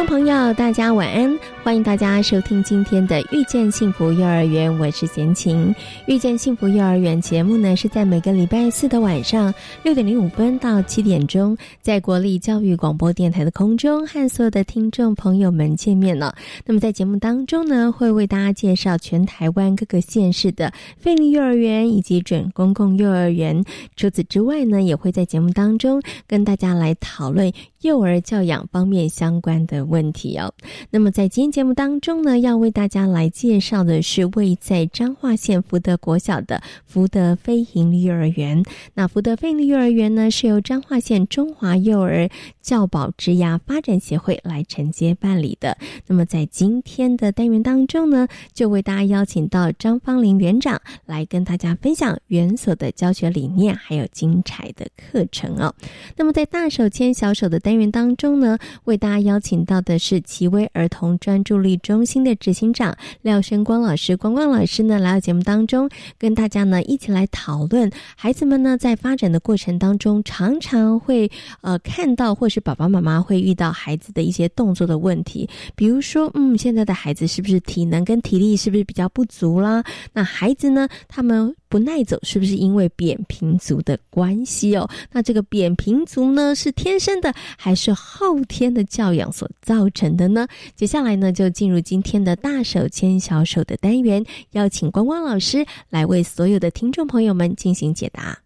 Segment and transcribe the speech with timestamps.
[0.00, 1.38] 众朋友，大家晚安。
[1.62, 5.66] 欢迎大家收听今天的《遇见幸福幼儿园》，我是贤琴。
[6.06, 16.34] 《遇见幸福幼儿园》节目呢，是在每个礼拜四的晚上六点零五分到七点钟，在国立教育广播电台的空中和所有的听众朋友们见面了。
[16.64, 23.62] 那么在节目当中呢，会为大家介绍全台湾各个县市的费力幼儿园以及准公共幼儿园。
[23.96, 30.52] 除此之外呢，也会在节目当中跟大家来讨论幼儿教养方面相关的问题哦。
[30.90, 38.62] 那么在今天节目当中呢，要为大家来介绍的是位在彰化县福德国小的福德飞行幼儿园。
[38.94, 42.28] 那福德飞行幼儿园呢，是由彰化县中华幼儿
[42.60, 45.76] 教保职涯发展协会来承接办理的。
[46.06, 55.74] 那么在今天的单元当中呢，就为大家邀请到张芳玲园长来跟大家分享园所的教学理念，还有精彩的课程哦。
[56.16, 64.16] 那么在大手牵小手的单元当中呢，为大家邀请到的是奇威儿童专注力中心的执行长廖生光老师。
[64.16, 79.84] 光光老师呢，来到节目当中，跟大家呢一起来讨论孩子们呢在发展的过程当中，常常会呃看到或是爸爸妈妈会遇到孩子的一些动作的问题，比如说，嗯，现在的孩子是不是体能跟体力是不是比较不足啦？
[80.12, 84.90] 那孩子呢，他们不耐走是不是因为扁平足的关系哦？
[85.12, 90.48] 那这个扁平足呢，是天生的还是后天的教养所造成的呢？
[90.74, 98.36] 接下来呢，就进入今天的大手牵小手的单元，邀请光光老师来为所有的听众朋友们进行解答。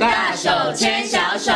[0.00, 1.52] 大手牵小手。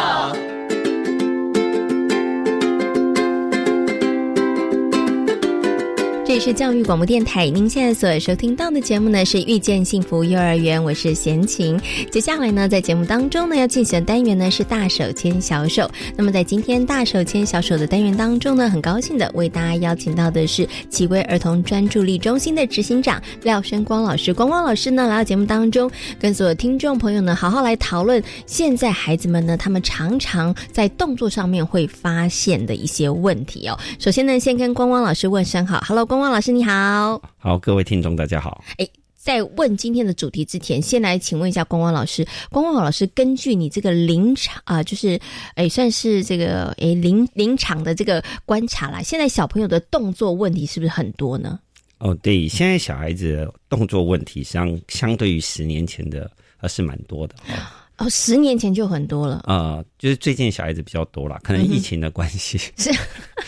[6.26, 11.81] 这里是教育广播电台，您现在所收听到的节目呢是《遇见幸福幼儿园》，我是贤琴。
[12.10, 15.88] 接下来呢，在节目当中呢要进行的单元呢是大手牵小手。
[16.16, 24.34] 那么在今天大手牵小手的单元当中呢，很高兴的为大家邀请到的是奇威儿童专注力中心的执行长廖生光老师。
[24.34, 25.88] 光光老师呢来到节目当中，
[26.19, 33.78] 跟所有听众朋友呢好好来讨论现在孩子们呢他们常常在动作上面会发现的一些问题哦。
[34.00, 37.21] 首先呢，先跟光光老师问声好，Hello，光光老师你好。
[37.38, 38.65] 好，各位听众大家好。
[38.78, 42.27] 哎，在问今天的主题之前，先来请问一下光光老师。
[42.50, 45.19] 光光老师，根据你这个临场啊、就是
[45.55, 51.59] 哎，算是这个哎临临场的这个观察啦，现在小朋友的动作问题是不是很多呢？
[51.99, 57.56] 哦，对，现在小孩子的动作问题，相相对于十年前的还是蛮多的哦。
[57.99, 59.43] 哦，十年前就很多了。
[59.47, 62.91] 呃，就是最近小孩子比较多了，可能疫情的关系，是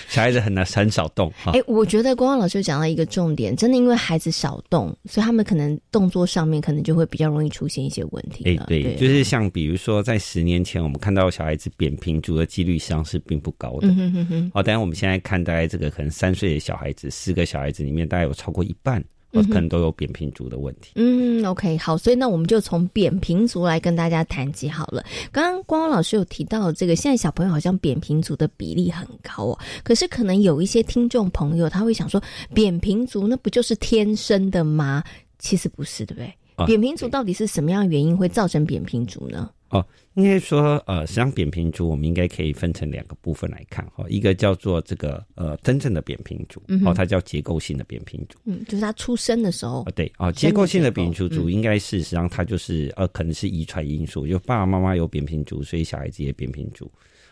[0.09, 1.53] 小孩子很难很少动哈。
[1.53, 8.63] 哎，我觉得光光老师讲到一个重点，真的因为孩子少动，所以他们可能动作上面可能就会比较容易出现一些问题了。
[8.63, 13.89] 哎，对，就是像比如说在十年前，我们看到小孩子扁平足的几率上是并不高的。
[13.89, 19.05] 嗯哼哼哼，哦，但是我们现在看大概这个可能三岁的小孩子，四个小孩子里面大概有超过一半。
[19.33, 20.93] 哦，可能都有扁平足的问题。
[20.95, 25.05] 嗯，OK，好，所以那我们就从扁平足来跟大家谈及好了。
[25.31, 29.59] 刚刚光光老师有提到这个，现在小朋友好像扁平足的比例很高哦。
[29.85, 32.23] 可是可能有一些听众朋友他会想说，
[32.55, 35.05] 扁平足那不就是天生的吗？
[35.39, 36.35] 其实不是，对不对？
[36.57, 39.49] 啊扁平足到底是什么样的原因会造成扁平足呢？
[39.71, 39.85] 哦，
[40.15, 48.39] 应该说，呃，实际上扁平足我们应该可以分成两个部分来看哈、一个叫做这个呃真正的扁平足，嗯哦，它叫结构性的扁平足。
[48.45, 56.91] 嗯，就是他出生的时候哦，，对哦，结构性的扁平足嗯应该是实际上它就是呃，可能是遗传因素，就爸爸妈妈有扁平足，所以小孩子也扁平足。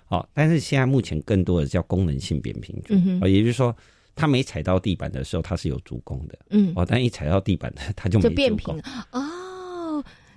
[0.08, 3.74] 哦，但是现在目前更多的叫功能性扁平足，嗯哼哦，也就是说，
[4.14, 9.08] 他没踩到地板的时候，他是有足弓的，嗯，哦，但一踩到地板的， 它就没就变足弓平了。
[9.12, 9.22] 哦。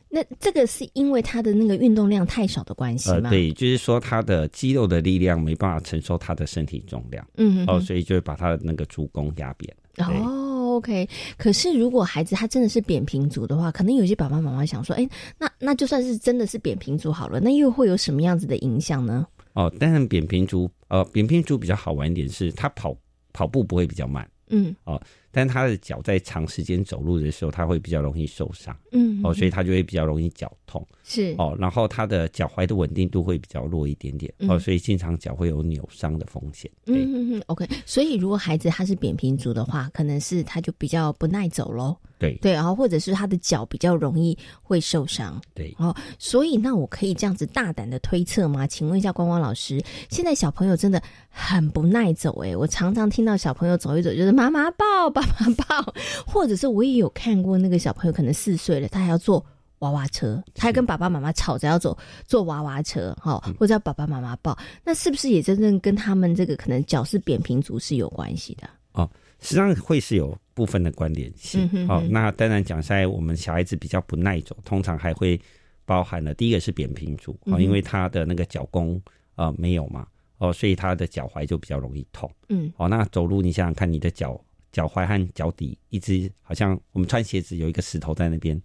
[0.10, 9.72] 那这个是因为他的那个运动量太少的关系吗？，呃对，就是说他的肌肉的力量没办法承受他的身体重量，哦，嗯哼哼所以就会把他的那个足弓压扁。
[9.96, 11.08] 对哦，OK。
[11.38, 15.08] 可是如果孩子他真的是扁平足的话，可能有些爸爸妈妈想说，哎，
[15.38, 19.28] 那那就算是真的是扁平足好了，那又会有什么样子的影响呢？
[19.54, 22.96] 哦，但是扁平足，呃，扁平足比较好玩一点是，他跑
[23.34, 25.00] 跑步不会比较慢，嗯，哦，
[25.32, 31.36] 但他的脚在长时间走路的时候，他会比较容易受伤，嗯，哦，所以他就会比较容易脚痛，是。
[31.38, 36.70] 哦，然后他的脚踝的稳定度会比较弱一点点，哦，所以经常脚会有扭伤的风险。
[36.86, 41.96] 嗯嗯嗯，OK，所以如果孩子他是扁平足的话，可能是他就比较不耐走喽。
[42.18, 42.36] 对。
[42.42, 45.42] 对，然后或者是他的脚比较容易会受伤。
[45.54, 48.68] 对，哦，所以那我可以这样子大胆的推测吗？
[48.68, 55.28] 请问一下光光老师，现在小朋友真的很不耐走欸，我常常听到小朋友走一走就是妈妈抱抱、爸
[55.66, 55.94] 爸抱，
[56.26, 59.46] 或者是我也有看过那个小朋友可能四岁了，他还要坐
[59.80, 68.70] 娃娃车，他还跟爸爸妈妈吵着要走坐娃娃车，哈、或者要爸爸妈妈抱，那是不是也真正跟他们这个可能脚是扁平足是有关系的？
[68.94, 71.70] 哦，实际上会是有部分的关联性。
[71.72, 75.40] 嗯哼哦，那当然讲下来，我们小孩子比较不耐走，通常还会
[75.86, 79.02] 包含了第一个是扁平足哦，嗯哼因为他的那个脚弓
[79.36, 80.06] 呃没有嘛，
[80.40, 82.30] 哦，所以他的脚踝就比较容易痛。
[82.50, 84.40] 嗯哦，那走路你想想看，你的脚
[84.72, 88.60] 脚踝和脚底一直好像我们穿鞋子有一个石头在那边，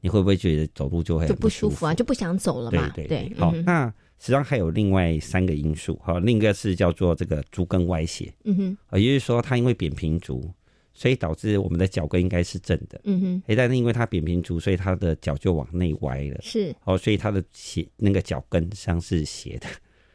[0.00, 2.90] 你会不会觉得走路就会就很不不舒服啊，就不想走了嘛。
[2.94, 3.86] 对对好，嗯那
[4.18, 10.50] 实际上还有另外三个因素，哈，另一个是叫做这个足跟歪斜，嗯哼，啊，也就是说它因为扁平足，
[10.94, 19.66] 所以导致我们的脚跟应该是正的，嗯哼，诶，但是因为它扁平足，所以它的脚就往内歪了，是，哦，所以它的鞋那个脚跟实际上是斜的。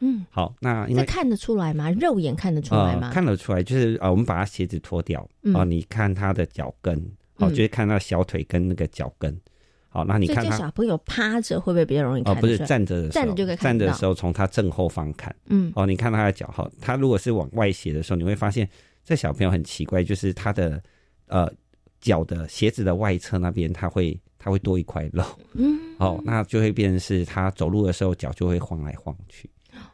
[0.04, 1.88] 嗯，好，那因为看得出来吗？
[1.92, 3.06] 肉眼看得出来吗？
[3.06, 5.54] 呃、看得出来，就是啊、呃，我们把他鞋子脱掉，嗯。
[5.54, 6.98] 哦，你看他的脚跟，
[7.36, 7.50] 哦，嗯。
[7.50, 9.40] 就是看到小腿跟那个脚跟，
[9.88, 12.58] 好，那你看他小朋友趴着会不会比较容易哦，不是？
[12.66, 15.72] 站着的时候，站着就可以站着的时候从他正后方看，嗯。
[15.76, 18.68] 哦，你看他的脚，哈，他如果是往外斜的时候，你会发现
[19.04, 20.82] 这小朋友很奇怪，就是他的
[21.28, 21.48] 呃
[22.00, 25.24] 脚的鞋子的外侧那边，他会他会多一块肉，
[25.54, 29.48] 嗯，哦，那就会变成是他走路的时候脚就会晃来晃去，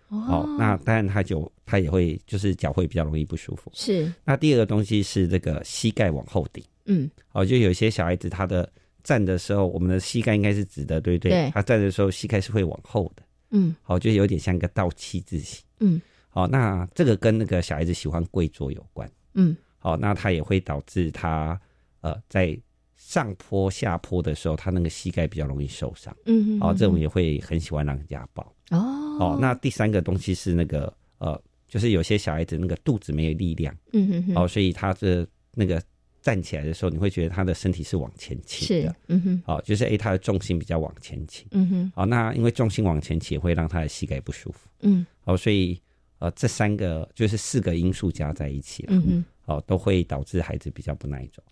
[0.08, 3.70] 哦，那当然他就他也会就是脚会比较容易不舒服。
[3.75, 8.70] 是，那第二个东西是这个膝盖往后顶，嗯哦，就有些小孩子他的
[9.05, 11.31] 站的时候，我们的膝盖应该是直的，对不对？
[11.31, 15.62] 对他站的时候膝盖是会往后的，嗯好、就有点像一个倒七字形。
[15.81, 16.00] 嗯
[16.31, 19.11] 好、那这个跟那个小孩子喜欢跪坐有关。
[19.34, 21.61] 嗯好、那他也会导致他
[22.00, 22.58] 呃在
[22.96, 26.16] 上坡下坡的时候，他那个膝盖比较容易受伤。
[26.26, 28.43] 嗯，哦、这种也会很喜欢让人家抱。
[28.70, 35.82] 哦哦，那第三个东西是那个呃，就是有些小孩子那个肚子没有力量，嗯哼哼，哦，所以他的那个
[36.23, 41.47] 站起来的时候，你会觉得他的身体是往前倾是的。，嗯哼哦，就是诶，他的重心比较往前倾。
[41.50, 44.69] 嗯哼哦、那因为重心往前倾，也会让他的膝盖不舒服。
[44.81, 45.81] 嗯哦，所以
[46.19, 49.25] 呃，这三个就是四个因素加在一起了，嗯哼。
[49.49, 51.43] 哦，都会导致孩子比较不耐走。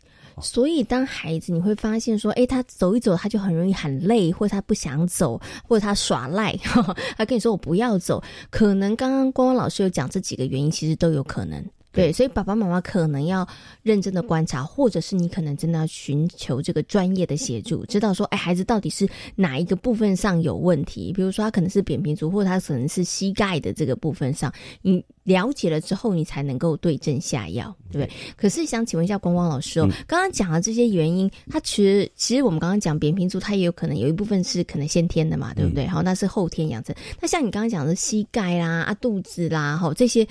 [0.43, 6.55] 所以，当孩子你会发现说，诶，他走一走，他就很容易很累，或者他不想走，或者他耍赖，
[7.17, 8.23] 他跟你说我不要走。
[8.51, 11.65] 可能刚刚光光老师有讲这几个原因，其实都有可能。
[11.97, 13.49] 对，所以爸爸妈妈可能要
[13.83, 21.11] 认真的观察，或者是你可能真的要寻求这个专业的协助，知道说，哎，孩子到底是哪一个部分上有问题？
[21.15, 24.53] 比如说他可能是扁平足，或者他可能是膝盖的这个部分上，
[24.83, 28.17] 你了解了之后，你才能够对症下药，对不对？
[28.37, 35.87] 可是想请问一下光光老师哦，刚刚讲的这些原因，他其实其实我们刚刚讲扁平足，它也有可能有一部分是可能先天的嘛，对不对？
[35.87, 36.95] 好，那是后天养成。
[37.21, 40.27] 那像你刚刚讲的膝盖啦、啊肚子啦，哈这些。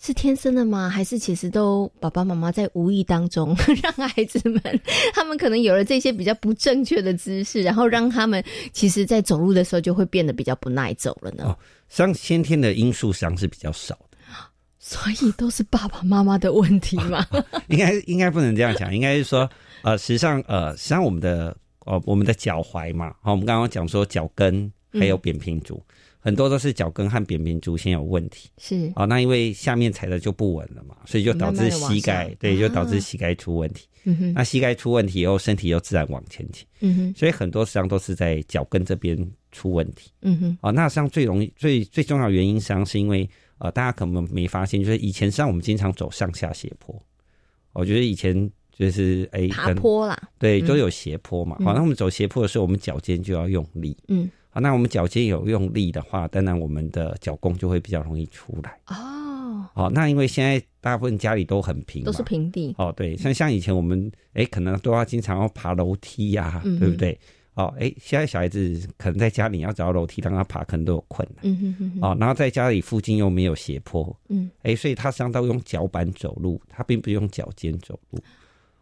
[0.00, 0.88] 是天生的吗？
[0.88, 4.62] 还是其实都爸爸妈妈在无意当中 让孩子们，
[5.12, 11.44] 他们可能有了这些比较不正确的姿势，然后让他们其实在走路的时候就会变得比较不耐走了呢？
[11.46, 14.16] 哦，实际上先天的因素实际上是比较少的，
[14.78, 17.26] 所以都是爸爸妈妈的问题嘛？
[17.66, 19.50] 应该应该不能这样讲，应该是说
[19.82, 25.82] 呃，实际上呃，实际上我们的呃我们的脚踝嘛，好、我们刚刚讲说脚跟还有扁平足。
[25.88, 33.86] 嗯很多都是脚跟和扁平足先有问题，是哦，那因为下面踩的就不稳了嘛，所以就导致膝盖，慢慢对，啊、就导致膝盖出问题。
[34.04, 36.66] 嗯哼，那膝盖出问题以后，身体又自然往前倾。
[36.80, 39.16] 嗯哼，所以很多实际上都是在脚跟这边
[39.52, 40.10] 出问题。
[40.22, 47.00] 嗯哼，哦，那实际上最容易、最最重要的原因，实际上是因为呃，大家可能没发现，就是以前实际上我们经常走上下斜坡。
[47.74, 51.56] 我觉得以前就是哎，爬坡啦，对，嗯都有斜坡嘛。
[51.64, 53.96] 好、那我们走斜坡的时候，我们脚尖就要用力。
[54.08, 54.28] 嗯。
[54.58, 58.76] 好，那我们脚尖有用力的话，当然我们的脚弓就会比较容易出来。
[58.88, 62.74] 哦，好，那因为现在大部分家里都很平，都是平地。
[62.76, 67.16] 哦，对，像像以前我们哎，可能都要经常要爬楼梯呀、啊，嗯、对不对？
[67.54, 71.38] 哦，哎，现在小孩子可能在家里要找到楼梯让他爬，可能都有困难。
[71.44, 71.98] 嗯哼哼哼。
[72.02, 78.18] 哦，然后在家里附近又没有斜坡，嗯，哎，所以他相当用脚板走路，他并不用脚尖走路。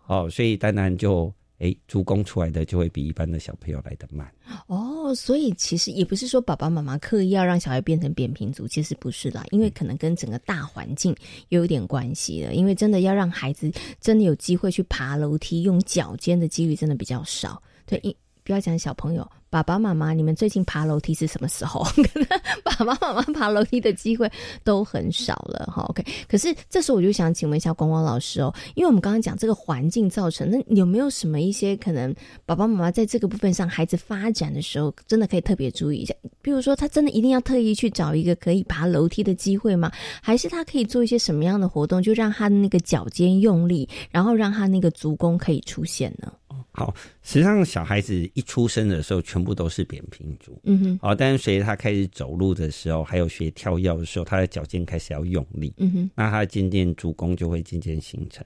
[0.06, 4.30] 哦，所以当然就哎，足弓出来的就会比一般的小朋友来的慢。
[4.66, 11.14] 哦，所以其实也不是说爸爸妈妈刻意要让小孩变成扁平足，其实不是啦，因为可能跟整个大环境
[11.48, 12.54] 有点关系了。
[12.54, 17.62] 因为真的要让孩子真的有机会去爬楼梯，用脚尖的几率真的比较少。
[17.86, 18.14] 对，因
[18.46, 19.28] 不要讲小朋友。
[19.48, 21.84] 爸爸妈妈，你们最近爬楼梯是什么时候？
[22.62, 24.30] 爸爸妈妈爬楼梯的机会
[24.62, 25.82] 都很少了哈。
[25.88, 36.14] OK，可是这时候我就想请问一下光光老师哦，因为我们刚刚讲这个环境造成，那有没有什么一些可能爸爸妈妈在这个部分上，孩子发展的时候，真的可以特别注意一下？
[36.42, 39.90] 比如说，他真的一定要特意去找一个可以爬楼梯的机会吗？
[40.20, 46.30] 还是他可以做一些什么样的活动，就让他的那个脚尖用力，然后让他那个足弓可以出现呢？
[46.76, 50.60] 好，实际上小孩子一出生的时候，全部都是扁平足。
[50.64, 50.98] 嗯哼。
[51.00, 55.72] 好，但是随着他开始走路的时候，还有学跳跃的时候，他的脚尖开始要用力。
[55.78, 56.10] 嗯哼。
[56.14, 58.44] 那他渐渐足弓就会渐渐形成。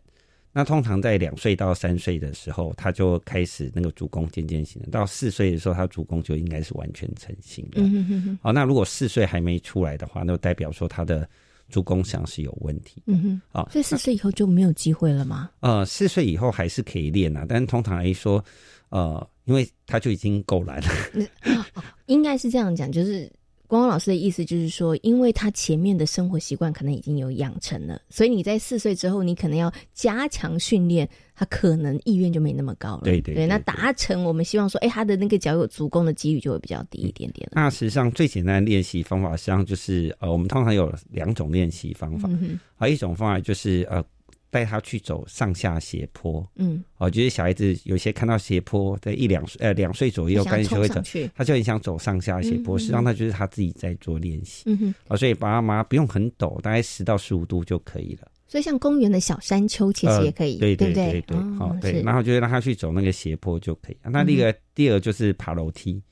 [0.52, 4.90] 那通常在两岁到三岁的时候，他就开始那个足弓渐渐形成。
[4.92, 7.72] 到四岁的时候，他足弓就应该是完全成型了。
[7.76, 8.38] 嗯哼哼。
[8.40, 11.28] 好，那如果四岁还没出来的话，那就代表说他的。
[11.70, 15.50] 足弓像是有问题，嗯哼，啊，所以四岁以后就没有机会了吗？
[15.60, 18.44] 呃，四岁以后还是可以练啊，但是通常来说，
[18.90, 21.26] 呃，因为他就已经够懒了，
[22.06, 23.30] 应该是这样讲，就是。
[23.70, 33.02] 光光老师的意思就是说，因为他前面的生活习惯可能已经有养成了，所以你在四岁之后，你可能要加强训练，他可能意愿就没那么高了。
[33.04, 37.52] 对对对，那达成我们希望说，哎，他的那个脚有足弓的几率就会比较低一点点了。
[37.54, 42.28] 那实际上最简单的练习方法，实际上就是呃，我们通常有两种练习方法，
[42.76, 44.04] 啊，一种方法就是呃。
[44.50, 51.00] 带他去走上下斜坡，嗯，哦，就是小孩子有些看到斜坡，在一两岁呃两岁左右，开始就会走，
[51.34, 58.28] 他就很想走上下斜坡，实际上他就是他自己在做练习，嗯哼，啊，所以爸爸妈妈不用很陡，大概十到十五度就可以了。
[58.48, 63.96] 所以像公园的小山丘其实也可以，对对对对，好对，然后就让他去走那个斜坡就可以。
[64.02, 66.02] 那那个第二就是爬楼梯。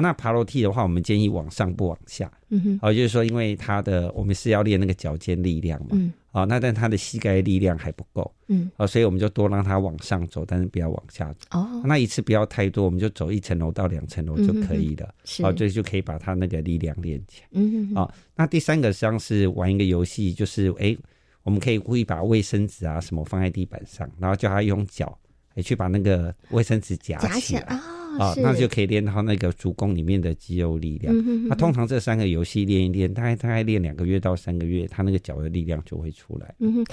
[0.00, 2.30] 那爬楼梯的话，我们建议往上不往下。
[2.50, 5.88] 嗯哼，哦，就是说，因为他的我们是要练那个脚尖力量嘛。
[5.92, 6.12] 嗯。
[6.32, 8.32] 哦，那但他的膝盖力量还不够。
[8.48, 8.70] 嗯。
[8.76, 11.58] 哦，所以我们就多让他往上走，但是不要往下走。
[11.58, 11.82] 哦。
[11.84, 15.14] 那一次不要太多，我们就走一层楼到两层楼就可以了。
[15.24, 15.44] 是。
[15.44, 17.48] 哦，这就可以把他那个力量练起来。
[17.52, 18.00] 嗯哼。
[18.00, 20.96] 哦，那第三个实际上是玩一个游戏，就是哎，
[21.42, 25.18] 我们可以故意把卫生纸啊什么放在地板上，然后叫他用脚
[25.58, 27.62] 哎去把那个卫生纸夹起来。
[27.62, 27.82] 啊。
[28.18, 31.14] 啊，那就可以练到那个足弓里面的肌肉力量。
[31.46, 36.52] 那通常这三个游戏练一练，大概大概练两个月到三个月，他那个脚的力量就会出来。
[36.58, 36.86] 嗯哼。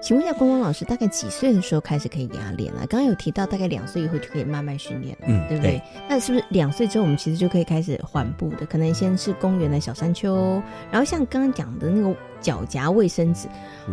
[0.00, 2.86] 请问一下，光光老师，大概几岁的时候开始可以给他练了？
[2.86, 5.82] 刚刚有提到，大概两岁以后就可以慢慢训练了，嗯，对不对？
[6.08, 8.64] 那是不是两岁之后，我们其实就可以开始缓步的？
[8.64, 12.16] 可能先是公园的小山丘，然后像刚刚讲的那个。
[12.40, 13.48] 脚夹卫生纸，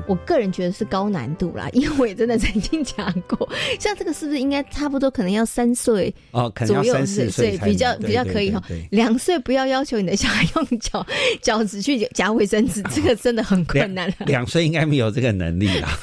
[0.07, 3.47] 我个人觉得是高难度啦， 因为我也真的曾经夹过。
[3.79, 8.61] 像这个是不是应该差不多可能要三岁哦，左右四岁比较比较可以哈。
[8.89, 11.05] 两岁不要要求你的小孩用脚
[11.41, 14.25] 脚趾去夹卫生纸，这个真的很困难了。
[14.25, 15.97] 两岁应该没有这个能力啦，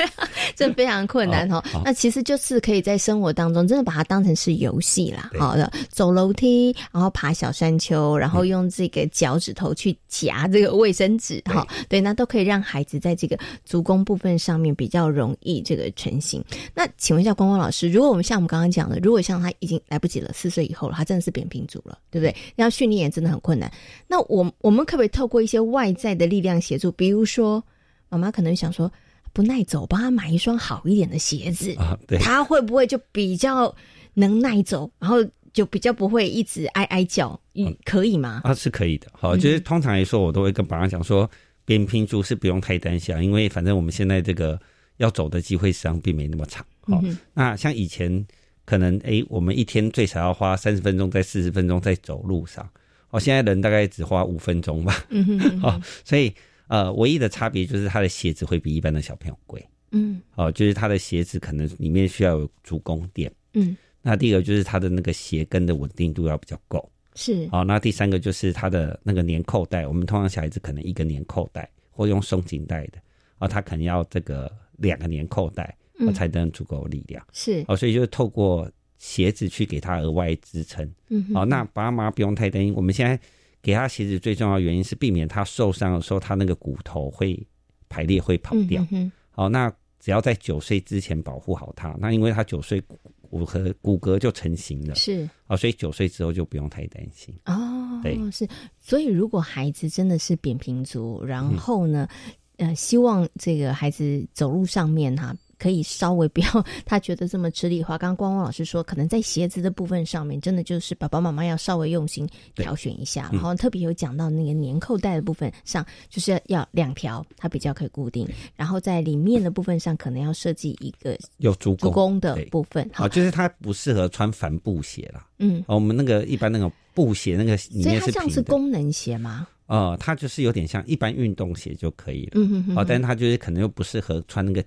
[0.57, 1.65] 这非常困难哈。
[1.85, 5.31] 那其实就是可以在生活当中真的把它当成是游戏啦。
[5.39, 11.67] 好的，走楼梯，然后爬小山丘，然后用这个脚趾头去夹这个卫生纸哈。
[11.89, 12.51] 对，那都可以。
[12.51, 16.43] 让孩子在这个足弓部分上面比较容易这个成型。
[16.75, 22.35] 那请问一下光光老师，如果我们像我们刚刚讲的，如果像他已经来不及了，四岁以后了，他真的是扁平足了，对不对？
[22.57, 23.71] 要训练也真的很困难。
[24.09, 26.91] 那我我们可不可以透过一些外在的力量协助？
[26.91, 27.63] 比如说，
[28.09, 28.91] 妈妈可能想说
[29.33, 33.75] 不耐走，帮他买一双好一点的鞋子啊，对，他会不会就比较
[34.15, 34.91] 能耐走？
[34.99, 35.17] 然后
[35.53, 38.41] 就比较不会一直哀哀叫，嗯，可以吗？
[38.45, 39.09] 啊，是可以的。
[39.13, 41.29] 好，就是通常来说，我都会跟爸妈讲说。
[41.67, 44.59] 扁平足是不用太担心，因为反正我们现在这个
[44.97, 46.67] 要走的机会实际上并没那么长。
[46.81, 47.01] 好，
[47.33, 48.27] 那像以前
[48.65, 52.69] 可能哎，我们一天最少要花三十分钟在四十分钟在走路上，
[53.11, 55.05] 哦，现在人大概只花五分钟吧。
[55.11, 56.35] 嗯哼，哦，所以
[56.71, 59.61] 呃，唯一的差别就是他的鞋子会比一般的小朋友贵。
[59.91, 63.31] 嗯，哦，就是他的鞋子可能里面需要有足弓垫。
[63.55, 66.89] 嗯，那第二个就是他的那个鞋跟的稳定度要比较够。
[67.17, 72.99] 是，好，那第三个就是它的那个粘扣带，我们通常小孩子可能一个粘扣带，或用松紧带的，
[73.39, 75.77] 啊，他可能要这个两个粘扣带，
[76.15, 77.27] 才能足够力量。
[77.33, 80.89] 是，哦，所以就是透过鞋子去给他额外支撑。
[81.09, 83.21] 嗯，好，那爸妈不用太担心，我们现在
[83.63, 87.41] 给他鞋子最重要的原因是避免他受伤的时候，他那个骨头会
[87.89, 88.87] 排列会跑掉。
[89.31, 92.83] 好，那只要在九岁之前保护好他，那因为他九岁。
[93.31, 98.01] 骨骼骨骼就成型了，是啊，所以九岁之后就不用太担心哦。
[98.03, 98.45] 对，是，
[98.81, 102.09] 所以如果孩子真的是扁平足，然后呢，
[102.57, 105.33] 呃，希望这个孩子走路上面哈。
[105.61, 113.29] 可以稍微不要他觉得这么吃力的话，刚刚光光老师说，可能在鞋子的部分上面，真的就是爸爸妈妈要稍微用心挑选一下。
[113.33, 118.27] 然后特别有讲到那个粘扣带的部分上，就是要两条，它比较可以固定。
[118.57, 122.89] 然后在里面的部分上，可能要设计一个有足弓的部分。
[122.95, 125.27] 好，就是它不适合穿帆布鞋啦。
[125.39, 129.47] 嗯，我们那个一般那种布鞋，那个里面是像是功能鞋吗？
[129.67, 132.33] 呃，它就是有点像一般运动鞋就可以了。
[132.35, 134.65] 嗯嗯嗯，哦，但是它就是可能又不适合穿那个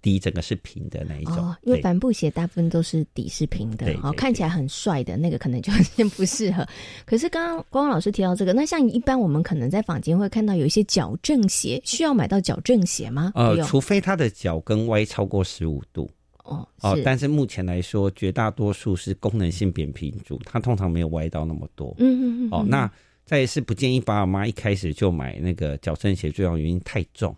[0.00, 1.36] 底整个是平的那一种。
[1.36, 5.72] 哦，因为帆布鞋大部分都是底是平的，哦，看起来很帅的那个可能就
[6.16, 6.66] 不适合。
[7.04, 13.32] 可是刚刚光光老师提到这个，那像一般我们可能在坊间会看到有一些矫正鞋，需要买到矫正鞋吗？
[13.34, 16.10] 呃，除非他的脚跟歪超过十五度。
[16.44, 21.94] 哦哦，但是目前来说，绝大多数是功能性扁平足，它通常没有歪到那么多。
[21.98, 22.48] 嗯嗯嗯。
[22.50, 22.90] 哦，那。
[23.28, 27.36] 再是不建议爸爸妈妈一开始就买那个矫正鞋，最重要原因太重。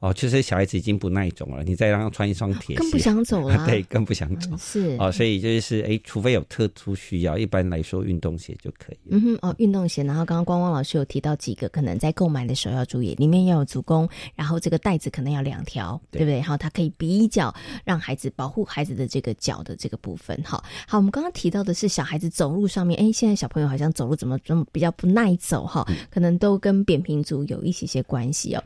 [0.00, 3.62] 哦，其实小孩子已经不耐种了，你再让他穿一双铁鞋，更不想走了。
[3.66, 4.50] 对，更不想走。
[4.56, 8.98] 是哦，所以就是哎，除非有特殊需要，一般来说运动鞋就可以。
[9.10, 10.04] 嗯哼，哦，运动鞋。
[10.04, 16.40] 然后刚刚光光老师有提到几个，可能在购买的时候要注意，里面要有足弓，然后这个带子可能要两条，对不对？
[16.40, 17.52] 好，它可以比较
[17.84, 20.40] 让孩子保护孩子的这个脚的这个部分。
[20.44, 25.84] 好，好，我们刚刚提到的是小孩子走路上面，哎，现在小朋友好像走路怎么怎么比较不耐走哈？
[26.08, 28.62] 可能都跟扁平足有一些些关系哦。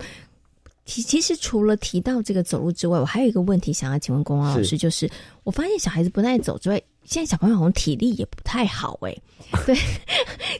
[0.84, 5.08] 其其实除了提到这个走路之外，我还有一个问题想要请问公安老师，就是
[5.44, 9.16] 我发现小孩子不耐走之外，现在小朋友好像体力也不太好哎，
[9.64, 9.76] 对，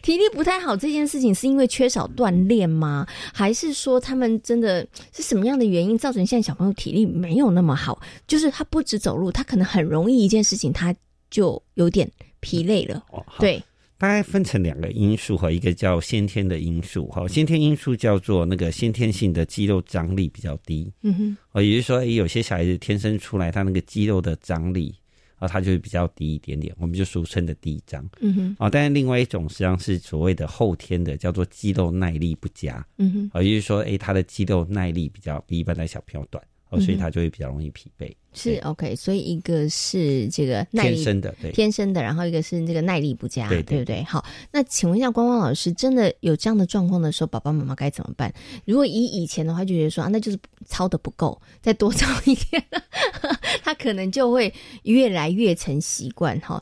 [0.02, 3.07] 体力不太好这件事情是因为缺少锻炼吗？
[3.35, 8.00] 还是说他们真的是什么样的原因造成现在小朋友体力没有那么好？
[8.29, 10.95] 就是他不止走路，他可能很容易一件事情他
[11.31, 13.05] 就有点疲累了，
[13.41, 13.62] 对。
[14.02, 24.92] 大概分成两个因素哈，一个叫先天的因素哈，先天因素叫做那个先天性的肌肉张力比较低，嗯哼，哦，也就是说，有些小孩子天生出来他那个肌肉的张力
[25.37, 36.42] 啊，他就会比较低一点点，我们就俗称的低张，嗯哼，啊，但是另外一种实际上是所谓的后天的，叫做肌肉耐力不佳，嗯哼，啊，也就是说，哎，他的肌肉耐力比较比一般的小朋友短。
[36.81, 38.12] 所以他就会比较容易疲惫。
[38.35, 44.03] 是 OK，所以一个是这个耐力天生的，对，天生的，然后一个是这个耐力不佳，对对不对？
[44.05, 48.33] 好，那请问一下光光老师，真的有这样的状况的时候，爸爸妈妈该怎么办？
[48.64, 52.64] 如果以以前的话，就觉得说啊，那就是操的不够，再多操一点，
[53.62, 54.53] 他可能就会
[54.85, 56.59] 越来越成习惯哈。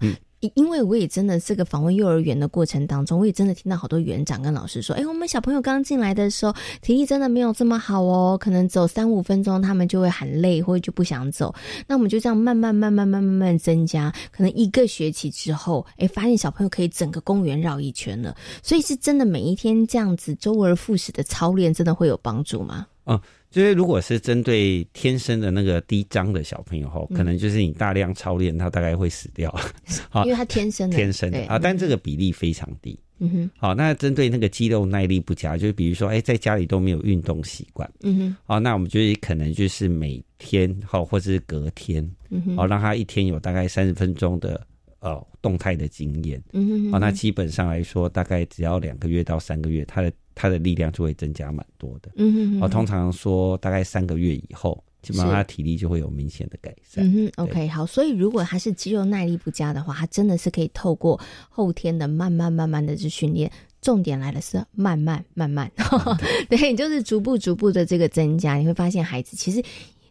[0.55, 11.55] 因为我也真的这个访问幼儿园的过程当中，我也真的听到好多园长跟老师说：“哎，我们小朋友刚进来的时候，体力真的没有这么好哦，可能走三五分钟他们就会很累，或者就不想走。
[11.87, 18.35] 那我们就这样慢慢慢慢慢慢慢增加，可能一个学期之后，哎，发现小朋友可以整个公园绕一圈了。
[18.62, 22.87] 所以是真的每一天这样子周而复始的操练，真的会有帮助吗？
[23.07, 23.20] 嗯。
[23.50, 29.50] 就是如果是针对天生的那个低张的小朋友哈，可能就是你大量操练，他大概会死掉，
[30.08, 31.40] 好，因为他天生的天生的。
[31.46, 32.98] 啊，但这个比例非常低。
[33.22, 44.66] 嗯哼，好，那针对那个肌肉耐力不佳，就是比如说，哎，在家里都没有运动习惯，嗯哼，好，那我们就是可能就是每天好，或者是隔天，嗯哼，好，让他一天有大概三十分钟的
[45.00, 50.10] 呃动态的经验，嗯哼，好，那基本上来说，大概只要两个月到三个月，他的。
[50.34, 57.04] 他的力量就会增加蛮多的，嗯哼，哦，通常说大概三个月以后，基本上他体力就会有明显的改善。
[57.04, 63.50] 嗯哼，OK，好，所以如果他是肌肉耐力不佳的话，他真的是可以透过后天的慢慢慢慢的去训练，
[63.82, 65.70] 重点来了是慢慢慢慢，
[66.48, 69.62] 对，就是逐步逐步的这个增加，你会发现孩子其实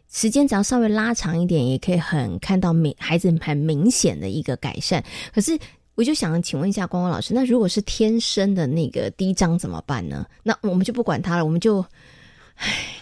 [0.08, 5.04] 时间只要稍微拉长一点，也可以很看到明孩子很明显的一个改善，
[5.34, 5.58] 可是。
[6.00, 10.26] 我就想请问一下光光老师，那如果是天生的那个低张怎么办呢？
[10.42, 11.84] 那我们就不管他了，我们就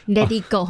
[0.08, 0.66] ，let it go，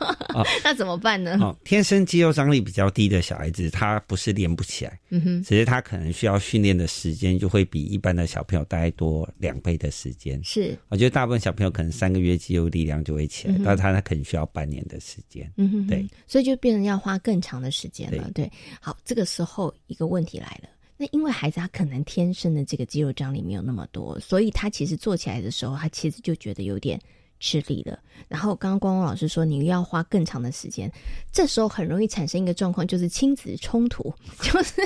[0.64, 1.36] 那怎么办呢？
[1.38, 10.42] 哦，天生肌肉张力比较低的小孩子，他不是练不起来，嗯哼，只是他可能需要训练的时间就会比一般的小朋友大概多两倍的时间。
[10.42, 15.52] 是，我觉得大部分小朋友可能三个月肌肉力量就会起来，但他他可能需要半年的时间。
[15.58, 18.30] 嗯哼，对，所以就变成要花更长的时间了。
[18.34, 20.70] 对，好，这个时候一个问题来了。
[20.96, 27.00] 那因为孩子他可能天生的这个肌肉张力没有那么多，所以他其实做起来的时候，他其实就觉得有点
[27.40, 27.98] 吃力了。
[28.28, 30.90] 然后刚刚光光老师说，你要花更长的时间，
[31.30, 34.82] 这时候很容易产生一个状况，就是亲子冲突， 就是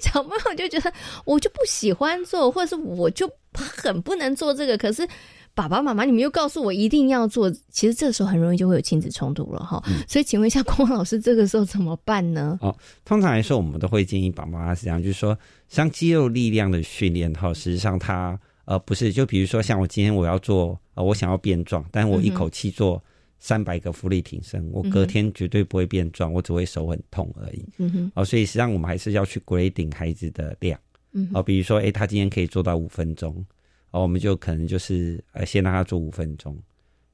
[0.00, 0.92] 小朋友就觉得
[1.24, 5.06] 我就不喜欢做，或者是我就很不能做这个，可是。
[5.68, 9.82] 爸爸妈妈，你们又告诉我一定要做，其实这时候很容易就会有亲子冲突了哈。
[10.08, 12.58] 所以，请问一下光老师，这个时候怎么办呢？
[12.62, 23.02] 哦，通常来说，我们都会建议爸爸妈妈是这样，就是说，像肌肉力量的训练哈，实际上它呃不是，就比如说像我今天我要做呃我想要变壮，但我一口气做
[23.38, 27.62] 三百个浮力挺身，我隔天绝对不会变壮，我只会手很痛而已。
[27.76, 30.80] 嗯哼，哦，所以实际上我们还是要去 grading 孩子的量。
[31.12, 33.44] 嗯，哦，比如说，哎，他今天可以做到五分钟，
[33.90, 36.56] 哦，我们就可能就是呃，先让他做五分钟，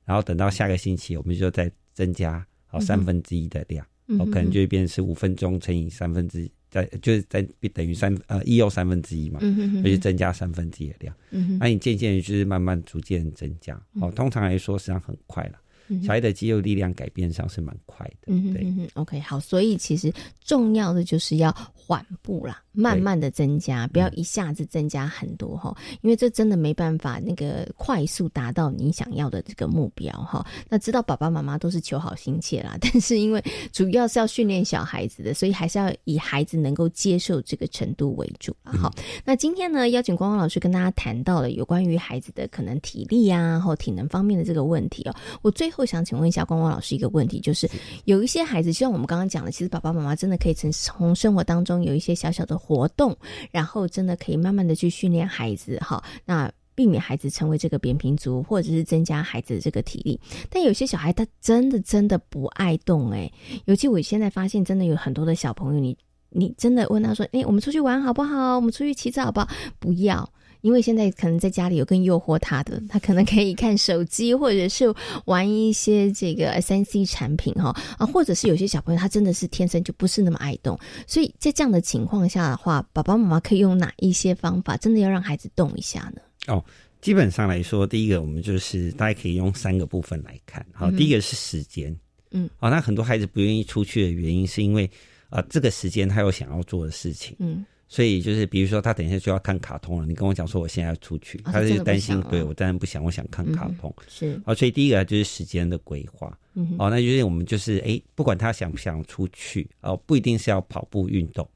[0.05, 3.87] 然后等到下个星期，我们就再增加好三分之一的量，
[4.19, 7.41] 哦，可能就会变成是五分钟乘以三分之，在就是在
[7.73, 11.15] 等于三呃一又三分之一嘛，嗯就增加三分之一的量。
[11.31, 15.61] 嗯那你渐渐就是慢慢逐渐增加，哦，通常来说实际上很快了。
[16.03, 20.13] 小孩的肌肉力量改变上是蛮快的，嗯对，OK，好，所以其实
[20.45, 21.57] 重要的就是要
[21.87, 25.73] 缓步啦，慢慢的增加，不要一下子增加很多哈，
[26.03, 30.45] 因为这真的没办法那个快速达到你想要的这个目标哈。
[30.69, 38.91] 那知道爸爸妈妈都是求好心切啦， 但是因为主要是要训练小孩子的，所以还是要以孩子能够接受这个程度为主了哈。
[39.25, 47.71] 那今天呢，邀请光光老师跟大家谈到了有关于孩子的可能体力啊或体能方面的这个问题哦，我最后想请问一下光光老师一个问题，就是
[48.07, 53.17] 有一些孩子，就像我们刚刚讲的，其实爸爸妈妈真的可以从从生活当中有一些小小的活动，
[53.51, 60.21] 然后真的可以慢慢的去训练孩子，哈，那避免孩子成为这个扁平足，或者是增加孩子的这个体力。
[60.51, 63.31] 但有些小孩他真的真的不爱动，哎，
[63.65, 65.97] 尤其我现在发现，真的有很多的小朋友，你
[66.29, 68.57] 你真的问他说，哎，我们出去玩好不好？
[68.57, 69.49] 我们出去骑车好不好？
[69.79, 70.29] 不要。
[70.67, 74.93] 因为现在可能在家里有更诱惑他的，他可能可以看手机，或者是
[75.27, 80.77] 玩一些这个三 C 产品哈啊，或者是有些小朋友他真的是天生就不是那么爱动，
[81.07, 86.21] 所以在这样的情况下的话，爸爸妈妈可以用哪一些方法，真的要让孩子动一下呢？
[86.49, 86.65] 哦，
[87.01, 91.97] 基本上来说，第一个我们就是大家可以用三个部分来看，好，第一个是时间，
[92.33, 94.91] 嗯，好，那很多孩子不愿意出去的原因是因为
[95.29, 97.65] 啊，这个时间他有想要做的事情，嗯。
[97.89, 103.95] 所以就是，比如说他等一下就要看卡通了，你跟我讲说我现在要出去，他就担心，对我当然不想，我想看卡通。
[104.09, 106.37] 是啊，所以第一个就是时间的规划。
[106.79, 111.47] 哦，那就是我们就是哎，不管他想不想出去，哦，不一定是要跑步运动。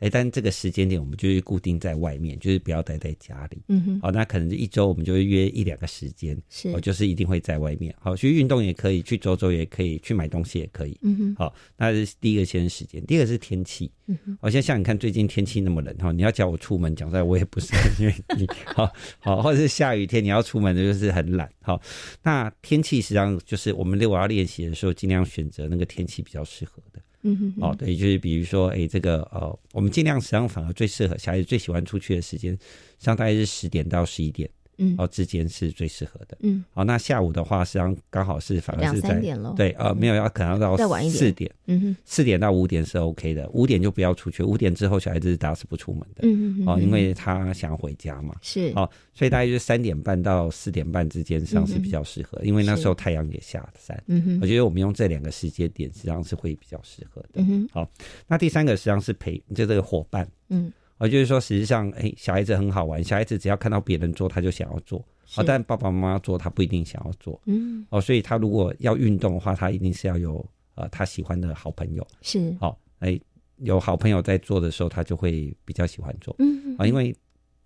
[0.00, 3.62] 哎，但这个时间点我们就是固定在外面，就是不要待在家里。
[3.68, 4.00] 嗯哼。
[4.00, 7.94] 好，那可能一周我们就会约一两个时间，是，哦，就是一定会在外面。
[8.00, 10.98] 好，去运动也可以，去走走也可以，去买东西也可以。
[11.02, 11.34] 嗯哼。
[11.36, 13.90] 好，那是第一个先时间，第二个是天气。
[14.06, 14.38] 嗯哼。
[14.40, 18.46] 好像像你看最近天气那么冷哈，你要叫我出门，讲出来我也不是很愿意。
[18.74, 21.48] 好好，或者是下雨天你要出门的就是很懒。
[21.60, 21.80] 好，
[22.22, 26.89] 那天气实际上就是我们如果要练习的时候，尽量选择那个天气比较适合的。
[27.22, 32.58] 嗯哼，哦，对，就是比如说，哎，这个呃，我们尽量实际上反而最适合小孩子最喜欢出去的时间，
[32.98, 34.48] 像大概是十点到十一点。
[34.80, 36.36] 嗯，哦，之间是最适合的。
[36.40, 39.20] 嗯，好，那下午的话，实际上刚好是反而是在
[39.54, 46.22] 对，呃，没有要可能要到四点，嗯哼，四点到五点是 OK 的，五点就不要出去，五点之后小孩子大家是不出门的。
[46.22, 48.34] 嗯嗯哦，因为他想回家嘛。
[48.40, 48.72] 是。
[48.74, 54.02] 哦，所以大概就是三点半到四点半之间实际上是比较适合，因为那时候太阳也下山。
[54.06, 57.42] 嗯哼，我觉得我们用这两个时间点实际上是会比较适合的。
[57.42, 57.90] 嗯哼，好，
[58.26, 60.26] 那第三个实际上是陪就这个伙伴。
[60.48, 60.72] 嗯。
[61.00, 63.02] 我就是说，实际上，哎，小孩子很好玩。
[63.02, 65.02] 小孩子只要看到别人做，他就想要做。
[65.26, 67.40] 好，但爸爸妈妈做，他不一定想要做。
[67.46, 67.86] 嗯。
[67.88, 72.06] 哦，所以他如果要运动的话，他一定是要有呃他喜欢的好朋友。
[72.20, 72.54] 是。
[72.60, 73.18] 好，哎，
[73.60, 76.36] 有好朋友在做的时候，他就会比较喜欢做。
[76.38, 76.76] 嗯。
[76.76, 77.16] 啊，因为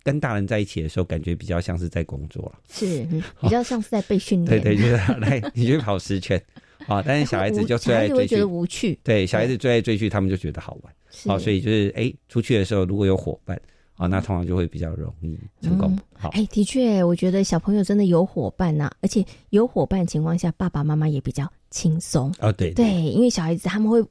[0.01, 2.59] 跟大人在一起的时候，感觉比较像是在工作了。
[2.69, 3.03] 是，
[3.41, 4.61] 比较像是在被训练。
[4.61, 6.41] 对对，就是来，你去跑十圈。
[6.87, 8.97] 啊，但是小孩子就最爱追剧，无趣。
[9.03, 10.93] 对，小孩子最爱追剧，他们就觉得好玩。
[11.25, 13.59] 好，所以就是哎，出去的时候如果有伙伴
[13.95, 15.97] 啊，那通常就会比较容易成功。
[16.13, 22.33] 好，哎，的确，我觉得小朋友真的有伙伴呐，而且有伙伴情况下，爸爸妈妈也比较轻松。
[22.39, 24.01] 啊，对对，因为小孩子他们会。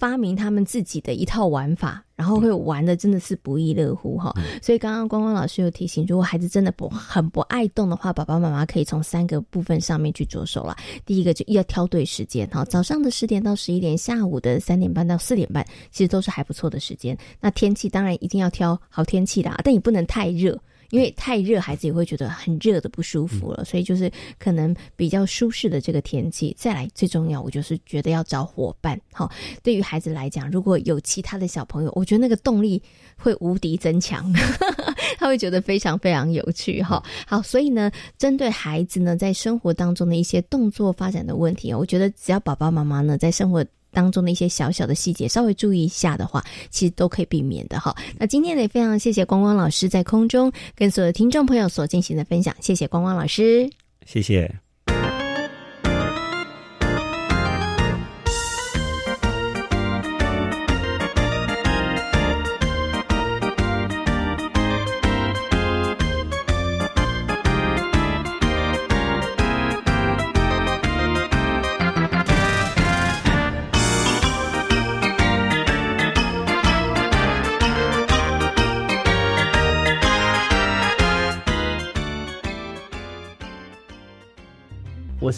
[0.00, 4.32] 发明他们自己的一套玩法，然后会玩的真的是不亦乐乎哈。
[4.62, 10.74] 所以刚刚光光老师有提醒，如果孩子真的不很不爱动的话，爸爸妈妈可以从三个部分上面去着手了。
[11.04, 17.14] 第一个就要挑对时间哈，早上的十点到十一点，下午的三点半到四点半，其实都是还不错的时间。
[17.38, 20.58] 那天气当然一定要挑好天气的，但也不能太热。
[20.90, 26.54] 因为太热，孩子也会觉得很热的不舒服了，所以就是可能比较舒适的这个天气。
[26.58, 29.00] 再来，最重要，我就是觉得要找伙伴。
[29.12, 29.30] 好，
[29.62, 32.82] 对于孩子来讲，如果有其他的小朋友，我觉得那个动力
[33.16, 34.32] 会无敌增强，
[35.18, 36.82] 他会觉得非常非常有趣。
[36.82, 43.64] 哈，好，所以呢，针对孩子呢，在生活当中的一些动作发展的问题，我觉得只要爸爸妈妈呢，在生活。
[43.92, 47.94] 当中的一些小小的细节，稍微注意一下的话，其实都可以避免的哈。
[48.18, 53.68] 那今天呢，也非常谢谢光光老师在空中跟所有听众朋友所进行的分享，谢谢光光老师，
[54.06, 54.69] 谢谢。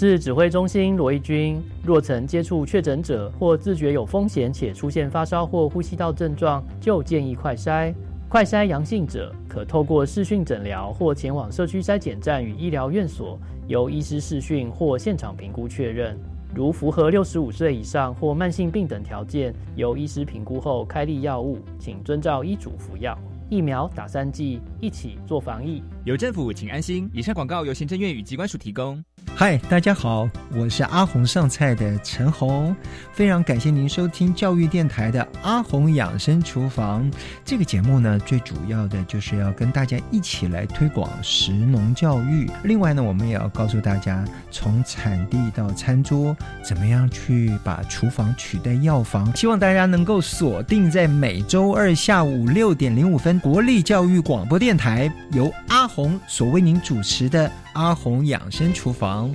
[0.08, 1.62] 是指挥中心罗义军。
[1.84, 7.94] 若曾接触确诊者或自觉有风险且出现发烧或呼吸道症状，就建议快筛。
[8.28, 13.38] 快筛阳性者可透过视讯诊疗或前往社区筛检站与医疗院所，
[13.68, 16.18] 由医师视讯或现场评估确认。
[16.52, 23.16] 如符合六十五岁以上或慢性病等条件，由医师评估后开立药物，请遵照医嘱服药。
[23.52, 25.82] 疫苗打三剂，一起做防疫。
[26.04, 27.06] 有政府，请安心。
[27.12, 29.04] 以上广告由行政院与机关署提供。
[29.34, 32.74] 嗨，大家好，我是阿红上菜的陈红，
[33.12, 37.10] 非常感谢您收听教育电台的阿红养生厨房
[37.44, 38.18] 这个节目呢。
[38.20, 42.50] 最主要的就是要跟大家一起来推广食农教育。
[42.64, 49.34] 另外呢，我们也要告诉大家，从产地到餐桌，怎么样去把厨房取代药房。
[49.36, 57.50] 希望大家能够锁定在每周二下午六点零五分，国立教育广播电台由阿红所为您主持的。
[57.72, 59.34] 阿红养生厨房。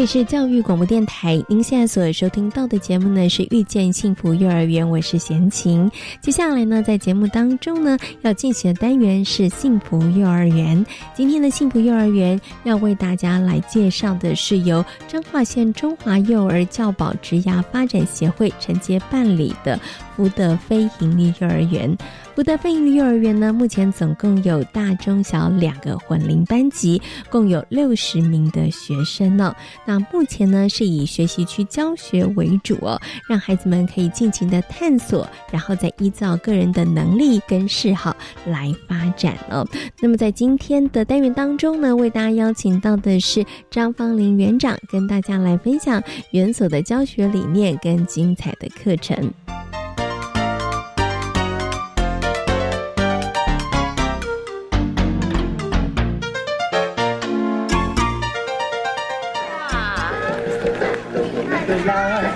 [0.00, 5.92] 这里是教育广播电台，您现在所收听到的节目呢是遇见幸福幼儿园，我是贤琴。
[6.22, 10.82] 接下来呢，在节目当中呢，要进行的单元是幸福幼儿园。
[11.14, 19.78] 今天的幸福幼儿园要为大家来介绍的是由彰化县中华幼儿教保职涯发展协会承接办理的
[20.20, 21.96] 福德非营利幼儿园。
[22.34, 29.54] 福德飞鹰幼儿园呢，目前总共有大中小两个混龄班级，共有六十名的学生呢。
[29.86, 39.66] 那目前呢，是以学习区教学为主哦，让孩子们可以尽情的探索，然后再依照个人的能力跟嗜好来发展哦。
[40.00, 46.02] 那么在今天的单元当中呢，为大家邀请到的是张芳玲园长，跟大家来分享
[46.32, 49.32] 园所的教学理念跟精彩的课程。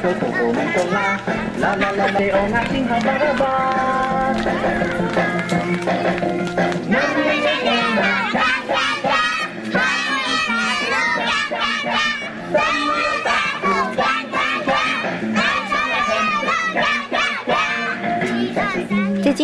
[0.04, 3.10] 啦啦啦，你我爱心好棒
[6.20, 6.33] 棒！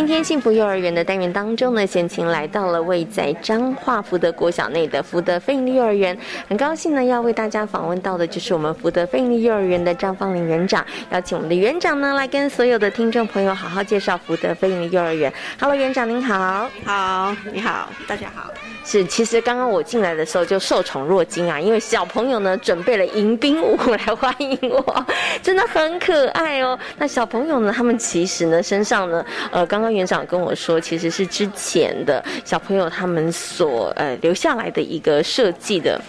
[0.00, 6.16] 今天幸福幼儿园的单元当中呢，先请来到了位在彰化福德国小内的福德飞利幼儿园，
[6.48, 15.30] 很高兴呢要为大家访问到的就是我们福德飞利幼儿园的张芳玲园长，邀请我们的园长呢来跟所有的听众朋友好好介绍福德飞利幼儿园。
[15.60, 18.50] Hello，园长您好，好，你好，大家好。
[18.82, 25.06] 是，其实刚刚我进来的时候就受宠若惊啊，因为小朋友呢准备了迎宾舞来欢迎我，
[25.42, 26.76] 真的很可爱哦。
[26.96, 36.00] 那小朋友呢，他们其实呢身上呢，呃，刚刚园长跟我说，其实是之前的小朋友他们所呃留下来的一个设计的，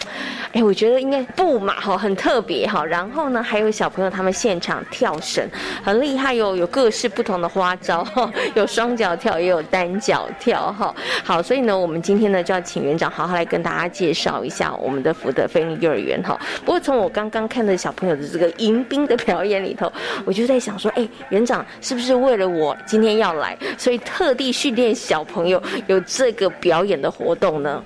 [0.53, 2.83] 哎，我觉得应该布嘛哈，很特别哈。
[2.83, 5.47] 然后呢，还有小朋友他们现场跳绳，
[5.83, 10.95] 很厉害哟，有各式不同的花招哈， 有双脚跳，也有单脚跳哈。
[11.23, 12.61] 好，所以呢，我们今天呢就要。
[12.71, 16.39] 请园长好好来跟大家介绍一下我们的福德飞利幼儿园哈。
[16.63, 19.91] 不过从我刚刚看的小朋友的这个迎宾的表演里头，
[20.23, 27.83] 我就在想说，哎，园长是不是为了我今天要来，所以特地训练小朋友有这个表演的活动呢？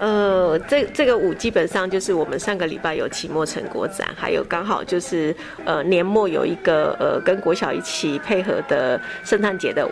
[0.00, 9.88] 呃，这这个舞基本上就是我们上个礼拜有期末成果展，还有刚好就是呃年末有一个呃跟国小一起配合的圣诞节的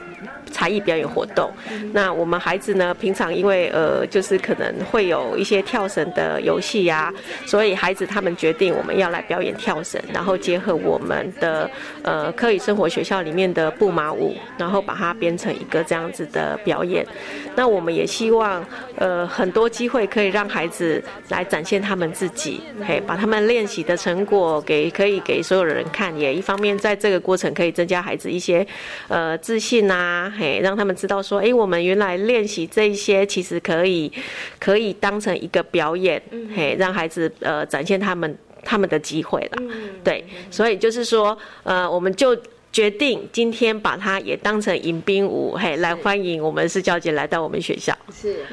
[0.50, 1.52] 才艺表演活动。
[1.92, 7.12] 那我们孩子呢，平常因为呃呃就是可能会有一些跳绳的游戏呀，
[7.44, 11.70] 所以孩子他们决定我们要来表演跳绳，然后结合我们的
[12.02, 17.06] 呃科语生活学校里面的布马舞，然后把它编成一个这样子的表演。
[17.54, 18.64] 那我们也希望
[18.96, 28.66] 呃很多机会可以让孩子来展现他们自己，嘿，把他们练习的成果给可以给所有的人看，也一方面在这个过程可以增加孩子一些
[29.08, 34.12] 呃自信啊，嘿，让他们知道说，哎，我们原来练习这一些其实可以
[34.58, 36.22] 可以当成一个表演，
[36.54, 39.62] 嘿，让孩子呃展现他们他们的机会了，
[40.02, 42.36] 对，所以就是说呃我们就。
[42.72, 47.94] 决定今天把它也当成迎宾舞，嘿，来欢迎我们是教姐来到我们学校。
[48.10, 48.46] 是。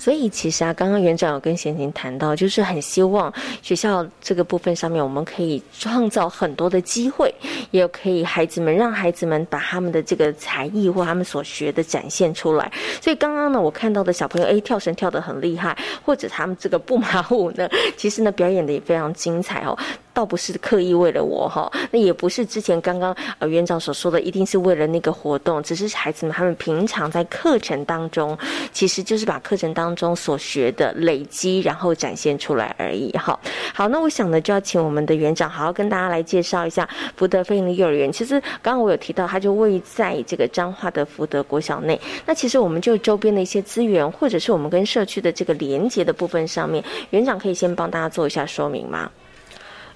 [0.00, 7.30] 所以其实啊，刚刚园长有跟贤琴谈到，就是很希望学校这个部分上面，我们可以创造很多的机会，
[7.70, 12.72] 也可以孩子们让孩子们把他们的这个才艺或他们所学的展现出来。
[12.98, 19.76] 所以刚刚呢，我看到的小朋友，哎，跳绳跳得很厉害，或者他们这个步马舞呢， 其实呢表演的也非常精彩哦。
[20.12, 28.36] 倒不是刻意为了我哈，那也不是之前刚刚呃园长所说的，一定是为了那个活动，只是孩子们他们平常在课程当中，
[28.72, 33.38] 其实就是把课程当中所学的累积，然后展现出来而已哈。
[33.72, 38.12] 好，那我想呢，就要请我们的园长好好跟大家来介绍一下福德飞鹰幼儿园。
[38.12, 41.98] 其实刚刚我有提到，它就位在这个彰化的福德国小内。
[42.26, 49.10] 那其实我们就周边的一些资源，或者是我们跟社区的这个连接的部分上面，园长可以先帮大家做一下说明吗？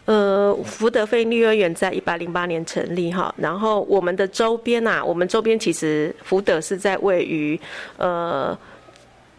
[0.07, 7.59] 呃，福德飞幼儿园在一八零八年成立哈，然后我们的周边呐，我们周边其实福德是在位于
[7.97, 8.57] 呃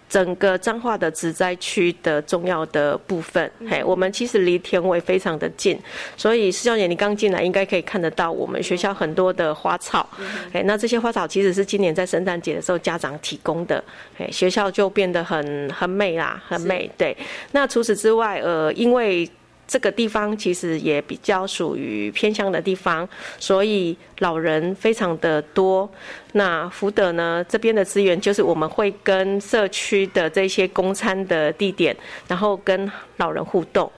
[0.09, 5.77] 整个彰化的植栽区的重要的部分，嘿，我们其实离田尾非常的近，
[6.17, 10.07] 所以施小姐你刚进来应该可以看得到我们学校很多的花草，
[10.51, 13.83] 哎，那这些花草其实是今年在圣诞节的时候家长提供的，
[14.17, 17.15] 哎，学校就变得很很美啦，很美，对。
[17.51, 19.29] 那除此之外，呃，因为
[19.67, 23.07] 这个地方其实也比较属于偏乡的地方，
[23.39, 25.89] 所以老人非常的多。
[26.33, 31.95] 那福德呢这边的资源就是我们会跟社区的这些公餐的地点，
[32.27, 33.89] 然后跟老人互动。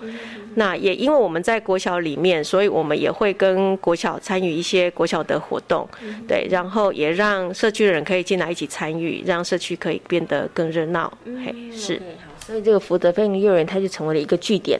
[0.55, 5.87] 那也因为我们在国小里面，所以我们也会跟国小参与一些国小的活动，
[6.27, 11.11] 对，然后也让社区的人可以进来一起参与，让社区可以变得更热闹。
[11.25, 12.01] 嘿，是。
[12.47, 14.79] 所以这个福德飞鹰幼儿园，它就成为了一个据点，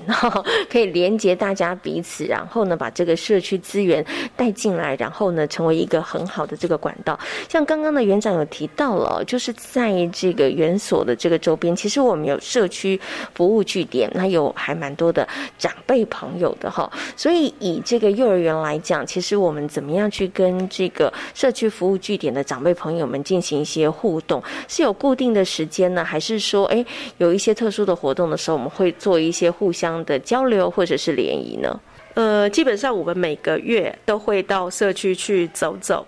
[0.70, 4.06] 可以连接大家彼此，然后呢，把这个社区资源
[4.38, 7.20] 带进来，然后呢，成为一个很好的这个管道。
[7.50, 12.98] 像刚刚的园长有提到了，就是在这个园所的这个周边，其实我们有社区
[13.34, 15.28] 服务据点，那有还蛮多的
[15.58, 16.90] 长辈朋友的哈。
[17.18, 26.86] 所以以这个幼儿园来讲，其实我们怎么样去跟这个社区服务据点的长辈朋友们进行一些互动，是有固定的时间呢，还是说，哎，
[27.18, 27.57] 有一些？
[27.58, 31.80] 特殊的活动的时候，我们会做一些互相的交流或者是联谊呢。
[32.14, 36.06] 呃，基本上我们每个月都会到社区去走走。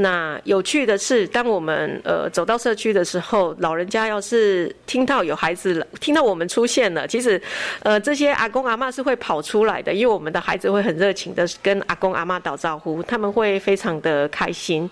[0.00, 7.40] 那有趣的是，当我们呃走到社区的时候，老人家要是听到有孩子，听到我们出现了，其实，
[7.82, 14.88] 呃，这些阿公阿妈是会跑出来的，因为我们的孩子会很热情的跟阿公阿妈打招呼，他们会非常的开心。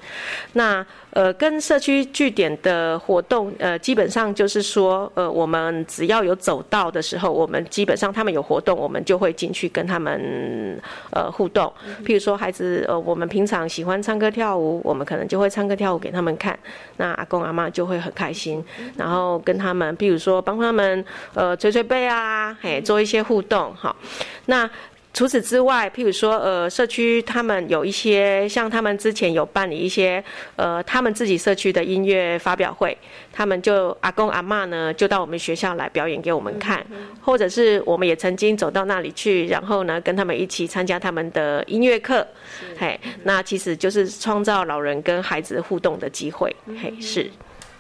[0.52, 10.78] 那呃，跟社区据点的活动，呃，基本上就是说，呃，我们只要有走到的时候，我们基本上他们有活动，我们就会进去跟他们
[11.10, 11.72] 呃互动。
[12.04, 14.82] 譬如说，孩子呃，我们平常喜欢唱歌跳舞。
[14.84, 16.58] 我们可能就会唱歌跳舞给他们看，
[16.96, 18.64] 那阿公阿妈就会很开心，
[18.96, 23.94] 然后跟他们，譬如说帮他们呃捶捶背啊，嘿，做一些互动哈，
[24.46, 24.68] 那。
[25.14, 30.22] 除此之外，譬如说，呃，社区他们有一些，像他们之前有办理一些，
[30.54, 32.96] 呃，他们自己社区的音乐发表会，
[33.32, 36.86] 他们就阿公阿妈呢，就到我们学校来表演给我们看，
[37.20, 42.24] 或者是我们也曾经走到那里去，然后呢，跟他们一起参加他们的音乐课，
[42.78, 47.28] 嘿，那其实就是创造老人跟孩子互动的机会，嘿，是。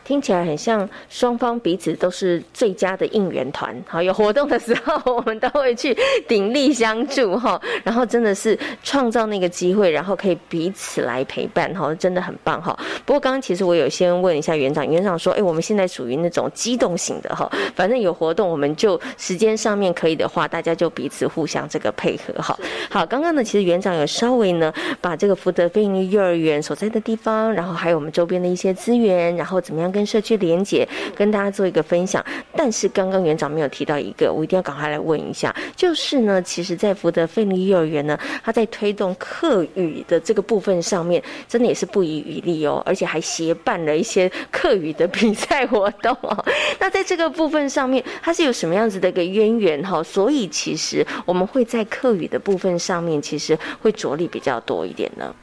[0.08, 3.76] 听起来很像双方彼此都是最佳的应援团。
[3.86, 5.94] 好，有活动的时候，我们都会去
[6.26, 7.60] 鼎力相助哈。
[7.84, 12.74] 然后真的是创造那个机会，然后可以彼此来陪伴哈，真的很棒哈。
[13.04, 22.58] 不过刚刚其实我有先问一下园长，园长说，哎，我们现在属于那种机动型的哈，反正有活动，我们就时间上面可以的话，大家就彼此互相这个配合哈。
[22.88, 32.24] 好，刚刚呢，其实园长有稍微呢把这个福德菲尼幼儿园所在的地方，然后还有我们周边的一些资源，然后怎么样跟跟社区连接，跟大家做一个分享。
[32.56, 46.44] 但是刚刚园长没有提到一个，我一定要赶快来问一下，就是呢，其实，在福德菲尼幼儿园呢，他在推动课语的这个部分上面，真的也是不遗余力哦，而且还协办了一些课语的比赛活动哦。
[46.78, 50.00] 那在这个部分上面，它是有什么样子的一个渊源哈？
[50.00, 55.34] 所以其实我们会在课语的部分上面，其实会着力比较多一点呢。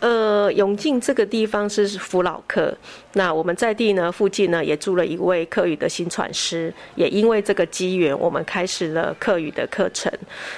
[0.00, 2.74] 呃，永靖这个地方是福老客，
[3.12, 10.10] 那我们在地呢附近呢也住了一位客语的新传师，也因为这个机缘，我们开始了客语的课程，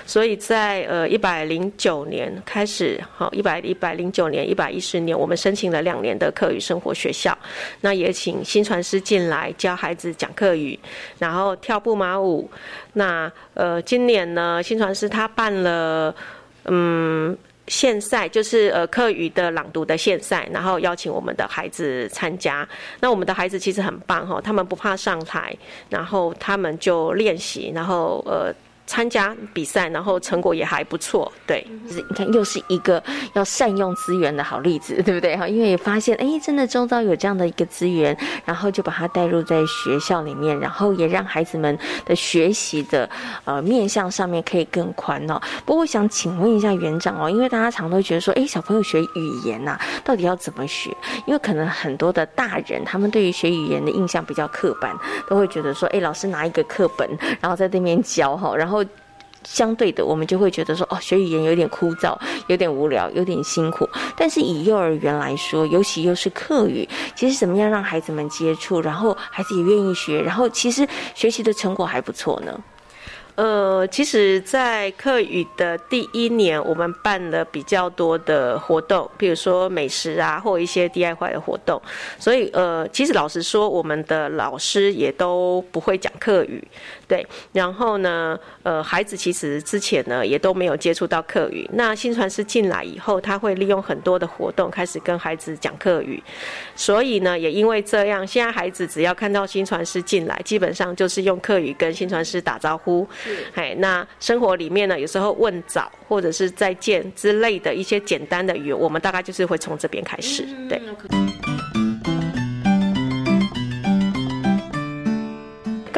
[0.07, 7.36] 所以在呃一百零九年开始，好一百一百零九年一百一十年，我们申请了两年的客语生活学校，
[7.80, 10.78] 那也请新传师进来教孩子讲客语，
[11.18, 12.49] 然后跳步马舞，
[12.93, 16.14] 那呃今年呢新传师他办了，
[16.66, 17.36] 嗯。
[17.73, 22.68] 线赛就是呃课余的朗读的线赛，然后邀请我们的孩子参加。
[23.01, 25.57] 那我们的孩子其实很棒哈，他们不怕上台，
[25.89, 28.55] 然后他们就练习，然后呃。
[28.93, 35.49] 参加比赛，然后成果也还不错，对，就是你看又是一个要善用资源的好例子，对不对哈？
[35.49, 38.14] 因为发现哎，真的周遭有这样的一个资源，
[38.45, 43.09] 然后就把它带入在学校里面，然后也让孩子们的学习的
[43.47, 45.40] 呃面向上面可以更宽哦。
[45.64, 50.95] 不过我想请问一下园长哦，因为大家常都觉得说，哎，小朋友学语言呐，到底要怎么学？
[51.26, 54.95] 因为可能很多的大人他们对于学语言的印象比较刻板，
[55.30, 57.09] 都会觉得说，哎，老师拿一个课本，
[57.40, 58.82] 然后在那边教哈，然后。
[59.45, 62.16] 相对的，我们就会觉得说，哦，学语言有点枯燥，
[62.47, 63.89] 有点无聊，有点辛苦。
[64.16, 72.61] 但是以幼儿园来说，尤其又是课语，其实怎么样让孩子们接触，然后孩子也愿意学，然后其实学习的成果还不错呢。
[73.35, 81.80] 呃，其实，在课语的第一年，我们办了比较多的活动，比如说美食啊，或一些 DIY 的活动。
[82.18, 86.62] 所以，呃，其实老实说，我们的老师也都不会讲课语。
[87.12, 91.68] 对，然后呢，呃，孩子其实之前呢也都没有接触到课语。
[91.74, 96.22] 那新传师进来以后，他会利用很多的活动开始跟孩子讲课语。
[96.74, 103.06] 所以呢，也因为这样，现在孩子只要看到新传师进来，基本上就是用课语跟新传师打招呼。
[103.52, 110.46] 哎，那生活里面呢，有时候问早或者是再见之类的一些简单的语，我们大概就是会从这边开始。
[110.66, 110.80] 对。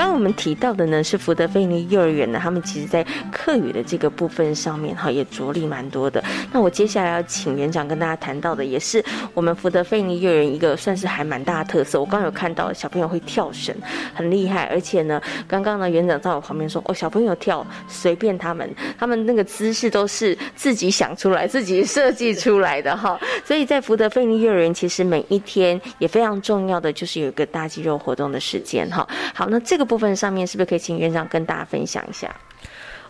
[0.05, 3.03] 刚我们提到的呢是福德菲尼幼儿园呢，他们其实在
[3.33, 6.23] 课语的这个部分上面哈也着力蛮多的。
[6.53, 9.03] 那我接下来要请园长跟大家谈到的，也是
[9.33, 11.99] 我们福德菲尼幼儿园一个算是还蛮大的特色。
[11.99, 13.75] 我刚有看到小朋友会跳绳，
[14.13, 23.19] 很厉害，而且呢，刚刚呢园长在我旁边说，哦，小朋友跳随便他们，他们那个姿势都是自己想出来、自己设计出来的哈。
[23.43, 29.09] 所以在福德菲尼幼儿园，其实每一天也非常重要的就是有一个大肌肉活动的时间哈。
[29.33, 30.15] 好，那这个部部分。
[30.17, 32.35] 上面是不是可以请院长跟大家分享一下？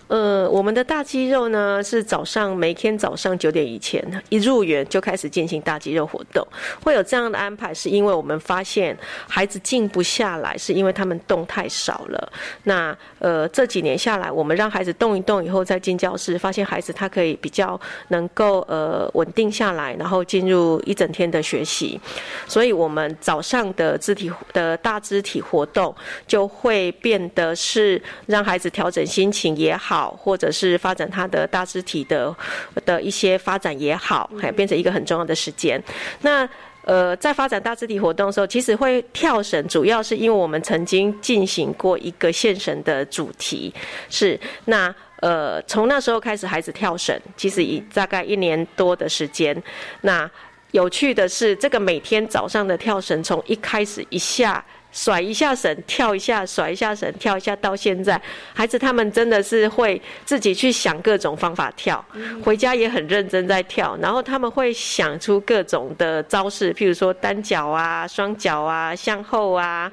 [0.07, 6.47] 呃，我们的大肌肉呢是早上每天早上九点以前一入园就开始进行大肌肉活动。
[6.83, 8.97] 会有这样的安排，是因为我们发现
[9.27, 12.33] 孩子静不下来，是因为他们动太少了。
[12.65, 21.99] 那呃这几年下来，我们让孩子动一动以后再进教室，发现孩子他可以比较能够呃稳定下来，然后进入一整天的学习。
[22.47, 25.95] 所以我们早上的肢体的大肢体活动
[26.27, 29.94] 就会变得是让孩子调整心情也好。
[29.95, 32.35] 好，或者是发展他的大肢体的
[32.85, 35.81] 的一些发展也好，还变成一个很重要的时间。
[36.23, 36.49] 那
[36.83, 43.73] 呃，在发展大肢体活动的时候，其实会跳绳，主要是因为我们曾经进行过一个线绳的主题
[44.11, 49.63] 是那呃，从那时候开始，孩子跳绳，其实以大概一年多的时间。
[50.01, 50.29] 那
[50.73, 54.65] 有趣的是，这个每天早上的跳绳，从一开始一下。
[54.95, 57.55] 甩一下绳，跳一下，甩一下绳，跳一下。
[57.57, 58.21] 到现在，
[58.55, 62.03] 孩子他们真的是会自己去想各种方法跳，
[62.45, 63.99] 回家也很认真在跳。
[64.01, 69.91] 然后他们会想出各种的招式，譬如说单脚啊、双脚啊、向后啊，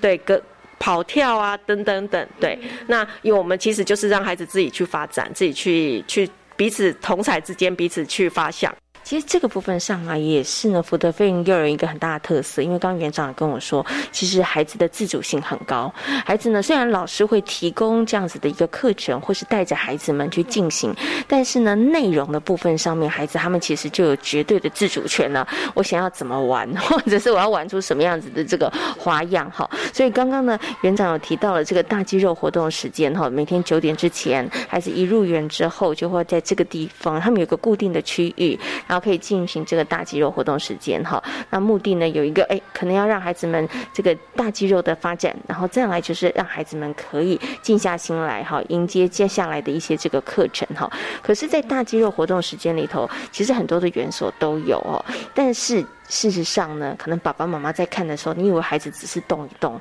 [0.00, 0.40] 对，个
[0.78, 2.28] 跑跳啊，等等等。
[2.38, 8.74] 对，那因为我们其实就是让孩子自己去发展，自己去去彼此同彩之间彼此去发想。
[9.04, 12.62] 其实这个部分上啊，也是呢福德飞云幼儿园一个很大的特色。
[12.62, 15.92] 因为刚刚园长也跟我说，其实孩子的自主性很高。
[16.24, 20.94] 孩子呢，虽然老师会提供这样子的一个课程，或是带着孩子们去进行，
[21.26, 25.46] 但是呢，内容的部分上面，孩子他们其实就有绝对的自主权了。
[25.74, 29.68] 我想要怎么玩，或者是我要玩出什么样子的这个花样哈。
[29.92, 38.58] 所以刚刚呢，园长有提到了这个大肌肉活动时间哈，每天九点之前，孩子一入园之后，就会在这个地方，他们有个固定的区域，
[38.92, 41.22] 然后可以进行这个大肌肉活动时间哈。
[41.48, 50.90] 那目的呢，有一个哎，可能要让孩子们这个大肌肉的发展，然后再来就是让孩子们可以静下心来哈，迎接接下来的一些这个课程哈。
[51.22, 55.02] 可是，在大肌肉活动时间里头，其实很多的元素都有哦，
[55.34, 59.80] 但是事实上呢，可能爸爸妈妈在看的时候，你以为孩子只是动一动。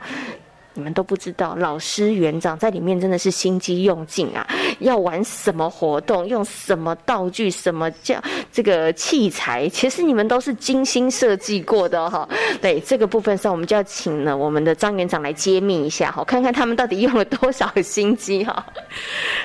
[0.74, 4.48] 你们都不知道，老师园长在里面真的是心机用尽啊！
[4.80, 12.28] 要玩什么活动，用什么道具，什么叫这个器材，其实你们都是精心设计过的哈。
[12.62, 18.66] 对这个部分上，我们就要请呢我们的张园长来揭秘一下哈，看看他们到底用了多少心机哈。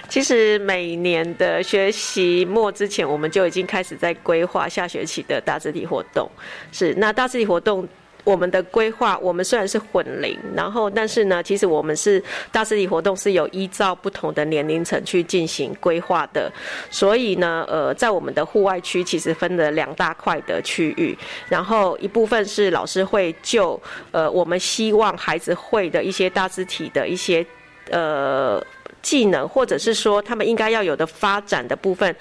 [0.09, 6.31] 其实每年的学习末之前，我们就已经开始在规划下学期的大字体活动。
[6.71, 7.87] 是那大字体活动。
[8.27, 12.21] 我们的规划，我们虽然是混龄，然后但是呢，其实我们是
[12.51, 16.51] 大肢体活动是有依照不同的年龄层去进行规划的，
[16.91, 21.17] 所以呢，呃，在我们的户外区其实分了两大块的区域，
[21.49, 27.47] 然后一部分是老师会就呃我们希望孩子会的一些大肢体的一些
[27.91, 28.61] 呃
[29.03, 32.13] 技能，或者是说他们应该要有的发展的部分。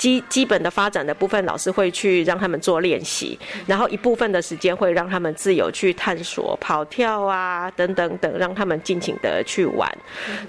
[0.00, 9.86] 基基本的发展的部分，老师会去让他们做练习，然后一部分的时间会让他们自由去探索、跑跳啊等等等，让他们尽情的去玩。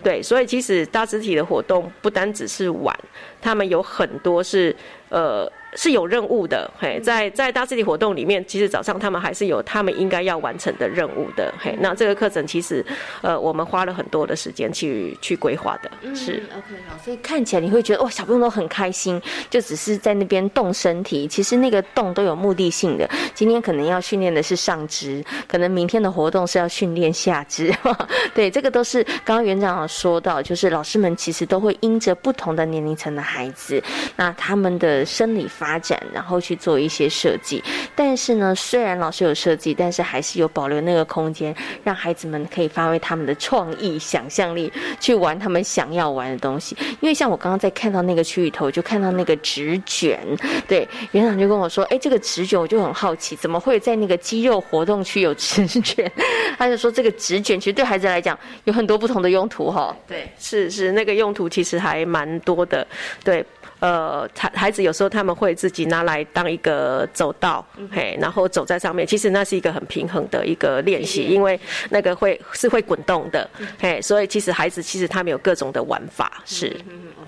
[0.01, 2.97] 对，所以其实大肢体的活动不单只是玩，
[3.41, 4.73] 他们有很多是
[5.09, 5.51] 呃。
[5.75, 12.85] 是有任务的，嘿，在在大肢体活动里面，其实早上他们还是有他们应该要完成的任务的，嘿，那这个课程其实，
[13.21, 27.73] 呃，我们花了很多的时间去去规划的，是，OK，好，所以看起来你会觉得哇，小朋友都很开心，就只是在那边动身体，其实那个动都有目的性的，今天可能要训练的是上肢，可能明天的活动是要训练下肢，
[28.35, 33.81] 对，这个都是刚刚园长有说到，就是老师们其实都会因着不同的年龄层的孩子，
[34.17, 35.47] 那他们的生理。
[35.61, 37.63] 发展，然后去做一些设计，
[37.95, 46.75] 但是呢，虽然老师有设计，但是还是有保留那个空间，让孩子们可以发挥他们的创意、想象力，去玩他们想要玩的东西。
[46.99, 50.19] 因为像我刚刚在看到那个区域头，就看到那个纸卷，
[50.67, 56.11] 对园长就跟我说：“哎，这个纸卷，我就很好奇，怎么会在那个肌肉活动区有纸卷？”
[56.57, 62.87] 他就说：“这个纸卷其实对孩子来讲有很多不同的用途，哈。”对，是是，那个用途其实还蛮多的，
[63.23, 63.45] 对。
[63.81, 71.59] 呃，孩孩子有时候他们会自己拿来当一个走道，嘿，然后走在上面，其实那是一个很平衡的一个练习，因为
[71.89, 76.69] 那个会是会滚动的，嘿，所以其实孩子其实他们有各种的玩法，是，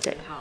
[0.01, 0.32] 对，好。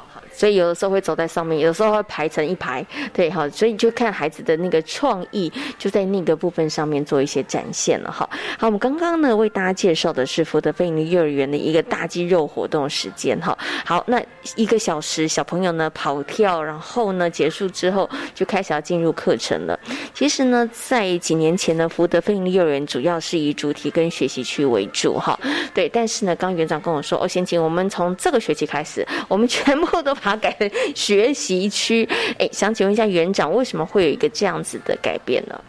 [0.42, 3.48] 所以有的时候会走在上面，有的时候会排成一排，对哈。
[3.50, 8.28] 所以就看孩子的那个创意，就在那个部分上面做一些展现了哈。
[8.58, 13.56] 好，我们刚刚呢为大家介绍的是福德菲尼幼儿园的一个大肌肉活动时间哈。
[13.84, 14.20] 好，那
[14.56, 19.78] 一个小时小朋友呢跑跳，然后呢结束之后就开始要进入课程了。
[20.12, 25.38] 其实呢，在几年前呢，福德菲尼幼儿园主要是以主题跟学习区为主哈。
[25.72, 30.12] 对，但是呢，刚园长跟我说，哦，先请我们从这个学期开始，我们全部都。
[30.22, 32.08] 把改成学习区，
[32.38, 35.60] 哎，想请问一下园长，为什么会有一个这样子的改变呢？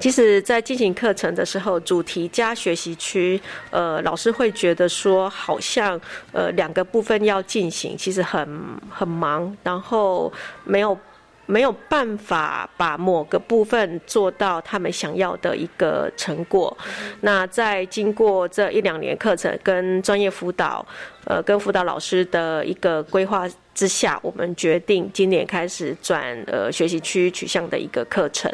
[0.00, 6.00] 其实，在进行课程的时候，主题加学习区，呃，老师会觉得说，好像
[6.32, 8.46] 呃两个部分要进行，其实很
[8.90, 10.32] 很忙，然后
[10.64, 10.98] 没有。
[11.46, 16.76] 没有办法把某个部分做到他们想要的一个成果。
[17.20, 20.84] 那在经过这一两年课程跟专业辅导，
[21.26, 28.50] 呃，跟辅导老师的一个规划之下，我们决定今年开始转呃学习区取向的一个课程。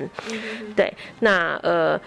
[0.74, 2.00] 对，那呃。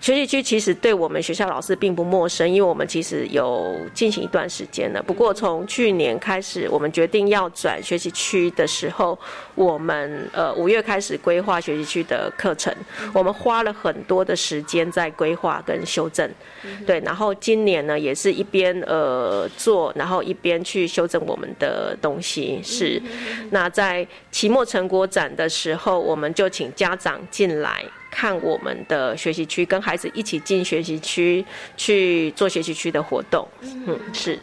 [0.00, 5.02] 学习区其实对我们学校老师并不陌生，因为我们其实有进行一段时间了。
[5.02, 9.18] 不过从去年开始，我们决定要转学习区的时候，
[9.54, 12.74] 我们呃五月开始规划学习区的课程，
[13.12, 16.28] 我们花了很多的时间在规划跟修正。
[16.86, 22.58] 对，然后今年呢也是一边呃做，然后一边去修正我们的东西。
[22.62, 23.00] 是，
[23.50, 27.84] 那在期末成果展的时候，我们就请家长进来。
[28.10, 31.44] 看我们的学习区，跟孩子一起进学习区
[31.76, 33.46] 去做学习区的活动。
[33.62, 34.38] 嗯，是。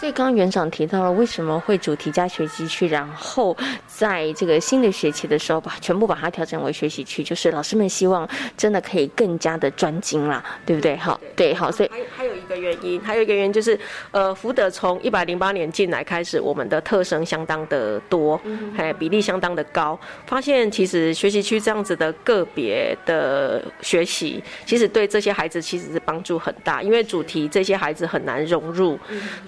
[0.00, 3.54] 所以刚刚园长提到了为什么会主题加学习区，然后
[3.86, 8.26] 在这个新的学期的时候把全部把它调整为学习区，就是老师们希望
[8.56, 10.96] 真的可以更加的专精啦，对不对？
[10.96, 13.78] 好，对，好，所以还还有一个原因，还有一个原因就是，
[14.10, 18.40] 呃，福德从一百零八年进来开始，我们的特生相当的多，
[18.78, 28.98] 哎，比例相当的高，发现其实学习区这样子的个别的学习，其实对这些孩子其实是帮助很大，因为主题这些孩子很难融入，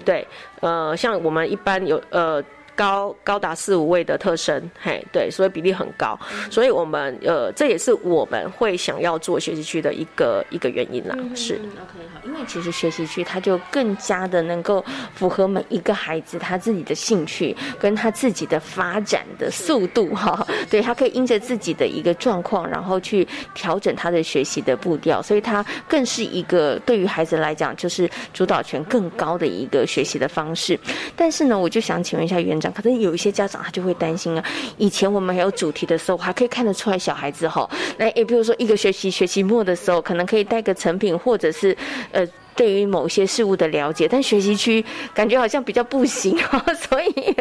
[0.05, 0.23] 对。
[0.61, 2.43] 呃，像我们一般有呃。
[2.75, 6.17] 高高达四五位的特生，嘿，对，所以比例很高，
[6.49, 11.15] 所以我们呃，这也是我们会想要做学习区的一个一个原因啦。
[11.35, 14.83] 是，OK，好，因为其实学习区它就更加的能够
[15.15, 30.79] 符合每一个孩子他自己的兴趣跟他自己的发展的速度哈， 对他可以因着自己的一个状况，然后去调整他的学习的步调，所以它更是一个对于孩子来讲就是主导权更高的一个学习的方式。
[31.15, 32.39] 但是呢，我就想请问一下
[32.71, 34.45] 可能有一些家长他就会担心啊，
[34.77, 41.75] 以前我们还有主题的时候，还可以看得出来小孩子哈，那也比如说一个学期学期末的时候，可能可以带个成品，或者是
[42.11, 44.83] 呃对于某些事物的了解，但学习区
[45.13, 47.35] 感觉好像比较不行啊， 所以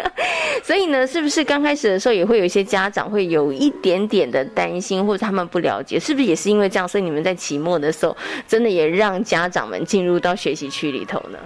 [0.63, 8.17] 所以呢，是不是刚开始的时候也会有一些家长会有一点点的担心，或者他们不了解，是不是也是因为这样，所以你们在期末的时候，
[8.49, 11.39] 真的也让家长们进入到学习区里头呢？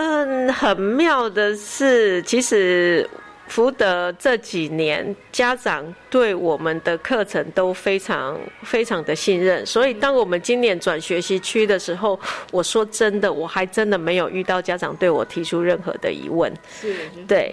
[0.00, 3.08] 嗯，很妙的是，其实
[3.48, 12.16] 福德这几年家长对我们的课程都非常非常的信任，所以当我们今年转学习区的时候，
[12.52, 16.52] 我说真的，我还真的没有遇到家长对我提出任何的疑问。
[16.80, 16.94] 是，
[17.26, 17.52] 对。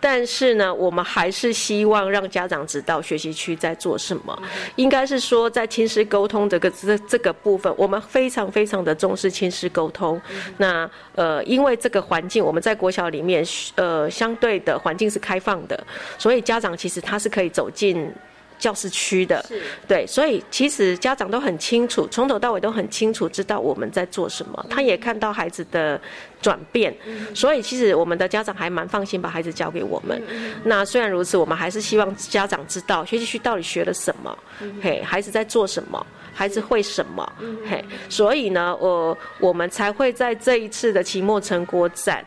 [0.00, 4.38] 但是呢，我们还是希望让家长知道学习区在做什么。
[4.76, 10.20] 应该是说，在亲师沟通这个这这个部分，我们非常非常的重视亲师沟通。
[10.58, 13.44] 那呃，因为这个环境，我们在国小里面，
[13.74, 15.86] 呃，相对的环境是开放的，
[16.18, 18.12] 所以家长其实他是可以走进。
[18.58, 19.44] 教室区的，
[19.86, 24.66] 对，所以其实家长都很清楚，从头到尾都很清楚知道我们在做什么。
[24.70, 26.00] 他也看到孩子的
[26.40, 26.94] 转变，
[27.34, 30.22] 所以其实我们的家长还蛮放心把孩子交给我们。
[30.64, 34.38] 那虽然如此，我们还是希望家长知道学习区到底学了什么，
[34.82, 37.32] 嘿，孩子在做什么，孩子会什么，
[37.68, 42.24] 嘿，所以呢，我我们才会在这一次的期末成果展。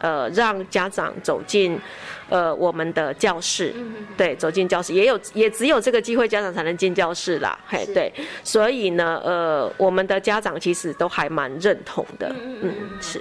[0.00, 1.78] 呃，让家长走进，
[2.28, 3.74] 呃，我们的教室，
[4.16, 13.20] 对，走进教室，也有，也只有这个机会，家长才能进教室啦，嘿，对，所以呢，呃，我们的家长其实都还蛮认同的，嗯，是。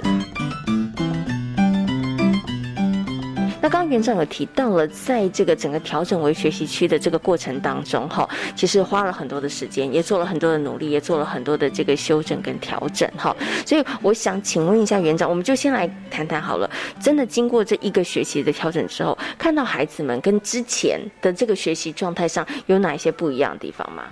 [3.64, 13.34] 那刚刚园长有提到了，在这个整个调整为学习区的这个过程当中，哈，其实花了很多的时间，也做了很多的努力，也做了很多的这个修正跟调整，哈。
[13.66, 16.70] 所以我想请问一下园长，我们就先来谈谈好了。
[17.01, 24.03] 真的经过这一个学期的调整之后，看到孩子们跟之前的这个学习状态上有哪一些不一样的地方吗？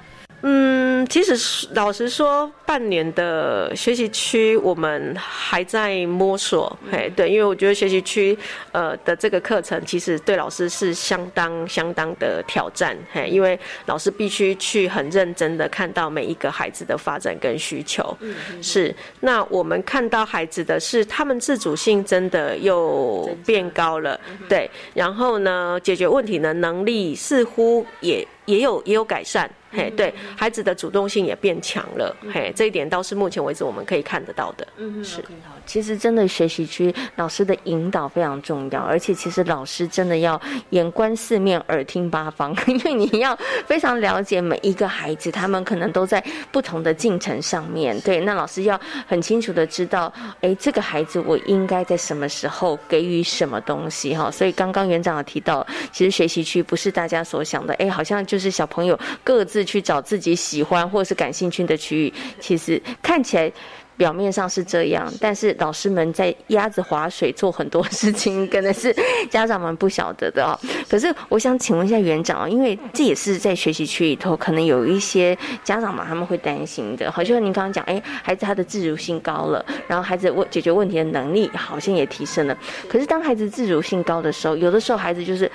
[0.43, 8.37] 嗯，其实老实说，半年的学习区我们还在摸索，嘿，对，因为我觉得学习区
[8.71, 18.17] 呃的这个课程其实对老师是相当相当的挑战，嘿，因为老师必须去很认真的看到每一个孩子的发展跟需求，
[18.61, 18.93] 是。
[19.19, 24.19] 那我们看到孩子的是他们自主性真的又变高了，
[24.49, 29.49] 对，然后呢，解决问题的能力似乎也也有也有改善。
[29.72, 34.67] 嘿，对，孩子的主动性也变强了，嘿，这一点倒是目前为止我们可以看得到的。
[34.78, 35.24] 嗯，是。
[35.65, 40.39] 其实真的学习区老师的引导非常重要，而且其实老师真的要
[40.72, 47.97] 眼观四面，耳听八方， 因为你要非常了解每一个孩子，他们可能都在不同的进程上面。
[48.01, 50.11] 对，那老师要很清楚的知道，
[50.41, 54.30] 哎，这个孩子我应该在什么时候给予什么东西哈。
[54.30, 63.51] 所以刚刚园长有提到，其实学习区不是大家所想的，哎，好像就是小朋友各自去找自己喜欢或是感兴趣的区域，其实看起来。
[63.97, 68.95] 表面上是这样，但是老师们在鸭子划水做很多 事情，可能是
[69.30, 70.57] 家长们不晓得的哦。
[70.89, 77.12] 可是我想请问一下园长啊，因为这也是在学习区里头，可能有一些家长嘛，他们会担心的。
[77.12, 82.57] 好像您刚刚讲，哎，孩子他的自主性高了，然后孩子问解决问题的能力好像也提升了。
[82.89, 85.51] 可是当孩子自主性高的时候，有的时候孩子就是。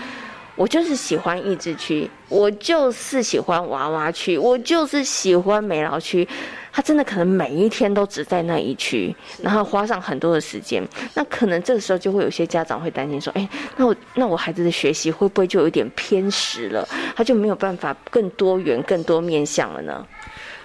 [0.57, 6.27] 我就是喜欢益智区，我就是喜欢娃娃区，我就是喜欢美劳区。
[6.73, 10.87] 他真的可能每一天都只在那一区，然后花上很多的时间。
[11.15, 16.87] 那可能这个时候就会有些家长会担心说：“哎，那我那我孩子的学习会不会就有点偏食了？
[17.15, 20.07] 他就没有办法更多元、更多面向了呢？”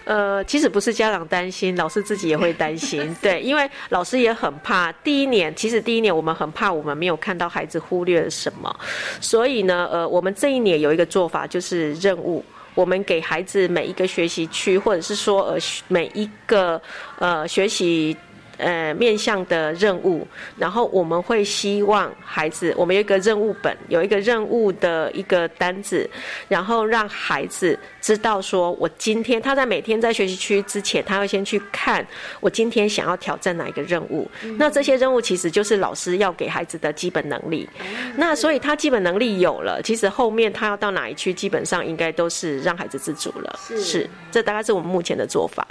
[0.03, 3.13] 呃，其实不是家长担心，老师自己也会担心。
[3.21, 4.91] 对，因为老师也很怕。
[5.03, 8.75] 第一年，其实第一年我们很怕，我们没有看到孩子忽略了什么。
[9.19, 12.43] 所以呢，呃，我们这一年有一个做法，就是任务。
[12.73, 15.57] 我们给孩子每一个学习区，或者是说呃
[15.89, 16.81] 每一个
[17.19, 18.15] 呃学习
[18.61, 20.25] 呃面向的任务，
[20.57, 26.09] 然后我们会希望孩子，我们有一个任务本，有一个任务的一个单子，
[26.47, 27.77] 然后让孩子。
[28.01, 32.05] 知道说，我今天他在每天在学习区之前，他要先去看
[32.39, 34.29] 我今天想要挑战哪一个任务。
[34.57, 37.69] 那这些任务其实就是老师要给孩子的基本能力。
[38.15, 43.59] 那所以他基本能力有了，其实后面他要到哪一区，基本上应该都是让孩子自主了。
[43.77, 45.67] 是，这大概是我们目前的做法。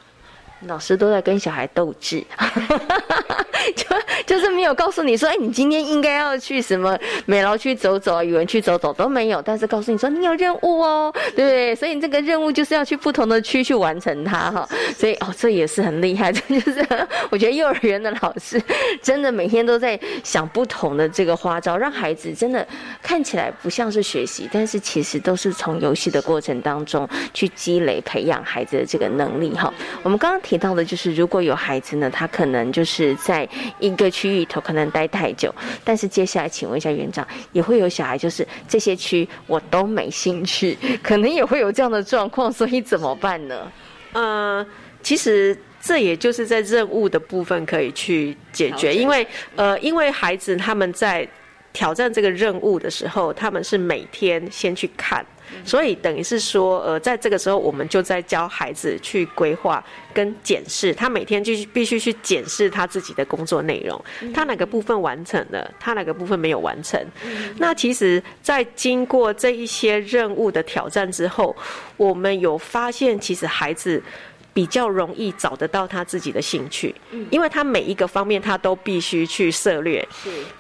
[0.67, 2.23] 老师都在跟小孩斗智，
[3.75, 3.85] 就
[4.27, 11.75] 就是没有告诉你说，哎，你今天应该要去什么美劳区走走，语文区走走都没有，但是告诉你说你有任务哦，对不对？
[11.75, 14.69] 所以你这个任务就是要去不同的区去完成它哈。
[14.95, 16.87] 所以哦，这也是很厉害，这就是
[17.31, 18.63] 我觉得幼儿园的老师
[19.03, 22.67] 真的每天都在想不同的这个花招，让孩子真的
[23.03, 29.73] 看起来不像是学习，但是其实都是从游戏的过程当中去积累培养孩子的这个能力哈。
[30.03, 30.41] 我们刚刚。
[30.51, 33.49] 提到的就是，如果有孩子呢，他可能就是在
[33.79, 43.71] 一个区域里头可能待太久，但是接下来请问一下园长，也会有小孩就是这些区我都没兴趣，可能也会有这样的状况，所以怎么办呢？
[44.13, 44.67] 呃，
[45.05, 49.25] 其实这也就是在任务的部分可以去解决，因为
[49.55, 51.25] 呃，因为孩子他们在
[51.73, 55.25] 挑战这个任务的时候，他们是每天先去看。
[55.65, 67.01] 所以等于是说，呃，在这个时候，我们就在教孩子去规划跟检视，他每天就必须去检视他自己的工作内容，他哪个部分完成了，他哪个部分没有完成。
[67.59, 71.55] 那其实，在经过这一些任务的挑战之后，
[71.97, 74.03] 我们有发现，其实孩子
[74.53, 76.95] 比较容易找得到他自己的兴趣，
[77.31, 80.07] 因为他每一个方面他都必须去涉略，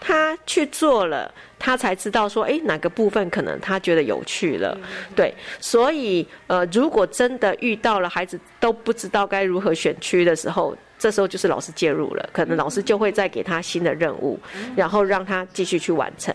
[0.00, 1.32] 他去做了。
[1.62, 4.74] 他才知道说，哎，哪个部分可能他觉得有趣了，
[5.14, 5.30] 对，
[5.60, 14.38] 所以呃，如果真的遇到了孩子都不知道该如何选区的时候，这时候就是老师介入了，可能老师就会再给他新的任务，
[14.76, 16.32] 然后让他继续去完成。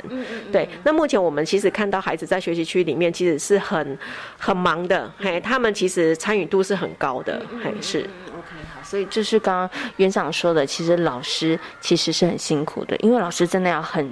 [0.52, 3.98] 对，那目前我们其实看到孩子在学习区里面其实是很
[4.40, 8.10] 很忙的，嘿，他们其实参与度是很高的，嘿，是。
[8.86, 14.10] 所以就是刚刚园长说的，其实老师其实是很辛苦的，因为老师真的要很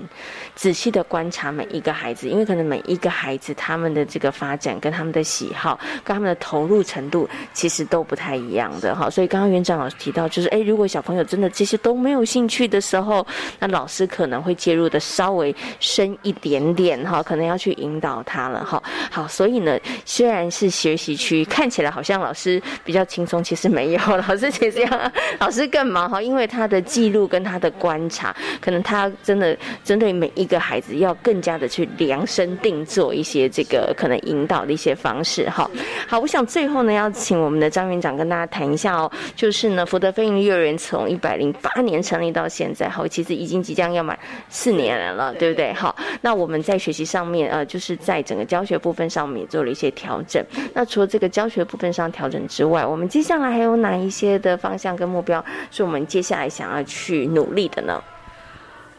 [0.56, 9.10] 仔细的观察每一个孩子，因为可能每一个孩子他们的这个发展跟他们的喜好跟他们的投入程度其实都不太一样的哈。
[9.10, 13.26] 所以刚刚园长老师提到，就是哎，如果小朋友真的这些都没有兴趣的时候，
[13.60, 18.82] 那老师可能会介入的稍微深一点点哈，可能要去引导他了哈。
[19.12, 24.74] 好，所以呢，虽然是学习区，看起来好像老师比较轻松，其实没有， 老师其实。
[24.74, 35.70] 这样，老师更忙哈，因为他的记录跟他的观察，可能他真的针对每一个孩子，要更加的去量身定做一些这个可能引导的一些方式哈。
[36.08, 44.18] 好，我想最后呢，要请我们的张院长跟大家谈一下哦，就是呢，福德飞鹰幼儿园从一百零八年成立到现在，好，其实已经即将要满
[44.50, 45.72] 四年了，对不对？
[45.72, 50.44] 好，那我们在学习上面，呃，就是在整个教学部分上面也做了一些调整。
[50.74, 54.53] 那除了这个教学部分上调整之外，我们接下来还有哪一些的？
[54.58, 58.02] 方向跟目标是我们接下来想要去努力的呢。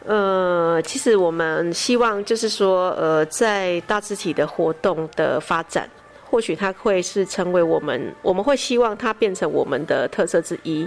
[0.05, 5.89] 呃，其实我们希望就是说，呃，在大字体的活动的发展。
[6.35, 10.85] 或许它会是成为我们，我们会希望它变成我们的特色之一。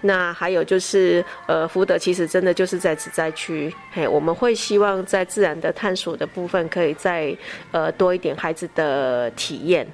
[0.00, 7.36] 那还有就是，呃，福德其实真的就是在此灾区，嘿，我们会希望在自然的探索的部分，可以再
[7.70, 9.86] 呃多一点孩子的体验。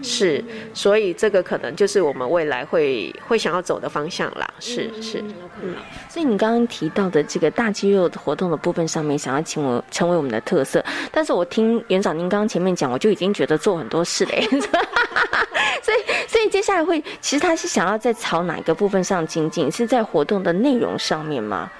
[0.00, 4.48] 是，所以这个可能就是我们未来会会想要走的方向啦。
[4.60, 5.24] 是是，
[5.60, 5.74] 嗯。
[6.08, 14.35] 所以你刚刚提到的这个大肌肉的活动的部分上面，想要请我成为我们的特色，但是我听园长您刚刚前面讲，我就已经觉得做很多事了。
[15.82, 19.70] 所以，所以接下来会，其实他是想要在朝哪个部分上精进？
[19.70, 21.70] 是在活动的内容上面吗？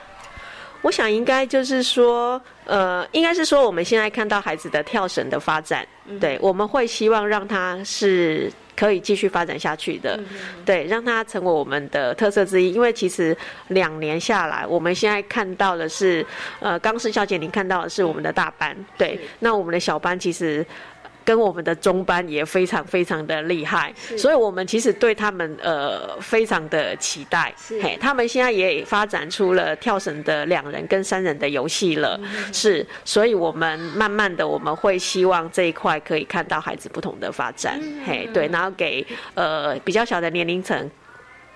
[0.83, 5.85] 我想应该就是说，呃，应该是说我们现在看到孩子的跳绳的发展，
[6.21, 10.21] 对，我们会希望让他是可以继续发展下去的，
[10.65, 12.73] 对，让他成为我们的特色之一。
[12.73, 13.37] 因为其实
[13.69, 16.25] 两年下来，我们现在看到的是，
[16.61, 20.65] 呃，刚是小姐您看到的是我们的大班，对，那我们的小班其实。
[21.27, 27.53] 跟我们的中班也非常非常的厉害，所以我们其实对他们呃非常的期待。
[27.83, 32.19] 嘿，他们现在也发展出了跳绳的两人跟三人的游戏了，
[32.53, 37.81] 是，所以我们慢慢的我们会希望这一块可以看到孩子不同的发展。
[38.07, 39.05] 嘿，对，然后给
[39.35, 40.89] 呃比较小的年龄层。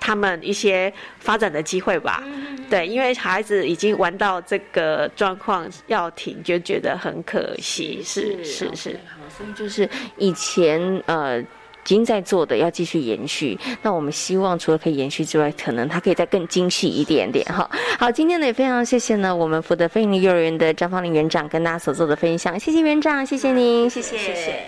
[0.02, 2.24] 他们一些发展的机会吧，
[2.70, 8.00] 对，因为孩子已经玩到这个状况要停，就觉得很可惜。
[8.02, 9.19] 是是是，好，
[9.54, 17.68] 就是以前呃已经在做的要继续延续那我们希望除了可以延续之外可能它可以再更精细一点点哈。
[17.98, 24.18] 好今天呢也非常谢谢呢我们福德非尼幼儿园的张芳林园长跟大家所做的分享谢谢园长谢谢您谢谢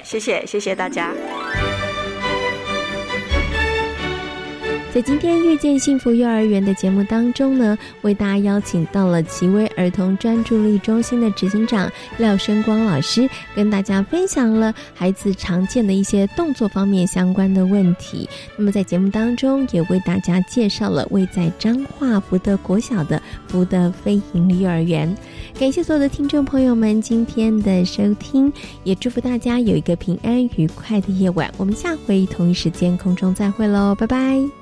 [0.02, 1.12] 谢谢谢谢大家。
[4.92, 18.28] 在今天遇见幸福幼儿园的节目当中呢，为大家邀请到了奇威儿童专注力中心的执行长廖生光老师，跟大家分享了孩子常见的一些动作方面相关的问题。
[18.54, 25.16] 那么在节目当中，也为大家介绍了位在彰化福德国小的福德飞盈利幼儿园。
[25.58, 28.52] 感谢所有的听众朋友们今天的收听，
[28.84, 31.50] 也祝福大家有一个平安愉快的夜晚。
[31.56, 34.61] 我们下回同一时间空中再会喽，拜拜。